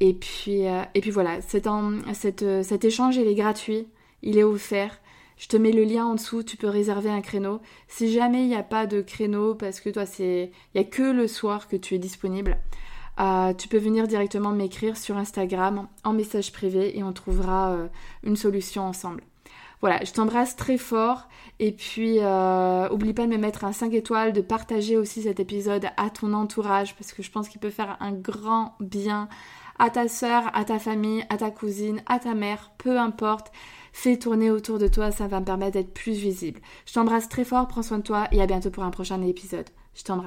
Et 0.00 0.14
puis, 0.14 0.66
euh, 0.66 0.82
et 0.94 1.00
puis 1.00 1.10
voilà, 1.10 1.40
cet, 1.40 1.66
euh, 1.66 2.62
cet 2.62 2.84
échange, 2.84 3.16
il 3.16 3.26
est 3.26 3.34
gratuit, 3.34 3.88
il 4.22 4.38
est 4.38 4.42
offert. 4.42 5.00
Je 5.36 5.48
te 5.48 5.56
mets 5.56 5.72
le 5.72 5.84
lien 5.84 6.06
en 6.06 6.14
dessous, 6.14 6.42
tu 6.42 6.56
peux 6.56 6.68
réserver 6.68 7.10
un 7.10 7.20
créneau. 7.20 7.60
Si 7.88 8.12
jamais 8.12 8.42
il 8.42 8.48
n'y 8.48 8.56
a 8.56 8.62
pas 8.62 8.86
de 8.86 9.02
créneau, 9.02 9.54
parce 9.54 9.80
que 9.80 9.90
toi, 9.90 10.04
il 10.18 10.50
n'y 10.74 10.80
a 10.80 10.84
que 10.84 11.02
le 11.02 11.28
soir 11.28 11.68
que 11.68 11.76
tu 11.76 11.94
es 11.94 11.98
disponible, 11.98 12.58
euh, 13.20 13.52
tu 13.54 13.68
peux 13.68 13.78
venir 13.78 14.06
directement 14.06 14.52
m'écrire 14.52 14.96
sur 14.96 15.16
Instagram 15.16 15.88
en 16.04 16.12
message 16.12 16.52
privé 16.52 16.98
et 16.98 17.02
on 17.02 17.12
trouvera 17.12 17.76
une 18.22 18.36
solution 18.36 18.84
ensemble. 18.84 19.22
Voilà, 19.82 20.02
je 20.04 20.12
t'embrasse 20.12 20.56
très 20.56 20.78
fort 20.78 21.28
et 21.58 21.70
puis 21.70 22.18
euh, 22.20 22.88
oublie 22.90 23.12
pas 23.12 23.26
de 23.26 23.30
me 23.30 23.36
mettre 23.36 23.64
un 23.64 23.72
5 23.72 23.92
étoiles, 23.92 24.32
de 24.32 24.40
partager 24.40 24.96
aussi 24.96 25.22
cet 25.22 25.38
épisode 25.38 25.86
à 25.98 26.08
ton 26.08 26.32
entourage 26.32 26.94
parce 26.96 27.12
que 27.12 27.22
je 27.22 27.30
pense 27.30 27.48
qu'il 27.48 27.60
peut 27.60 27.70
faire 27.70 27.96
un 28.00 28.12
grand 28.12 28.74
bien 28.80 29.28
à 29.78 29.90
ta 29.90 30.08
soeur, 30.08 30.44
à 30.54 30.64
ta 30.64 30.78
famille, 30.78 31.24
à 31.28 31.36
ta 31.36 31.50
cousine, 31.50 32.02
à 32.06 32.18
ta 32.18 32.34
mère, 32.34 32.72
peu 32.78 32.98
importe. 32.98 33.52
Fais 33.98 34.18
tourner 34.18 34.50
autour 34.50 34.78
de 34.78 34.88
toi, 34.88 35.10
ça 35.10 35.26
va 35.26 35.40
me 35.40 35.46
permettre 35.46 35.72
d'être 35.72 35.94
plus 35.94 36.12
visible. 36.12 36.60
Je 36.84 36.92
t'embrasse 36.92 37.30
très 37.30 37.44
fort, 37.44 37.66
prends 37.66 37.82
soin 37.82 37.96
de 37.96 38.02
toi 38.02 38.28
et 38.30 38.42
à 38.42 38.46
bientôt 38.46 38.70
pour 38.70 38.82
un 38.82 38.90
prochain 38.90 39.22
épisode. 39.22 39.70
Je 39.94 40.02
t'embrasse. 40.02 40.24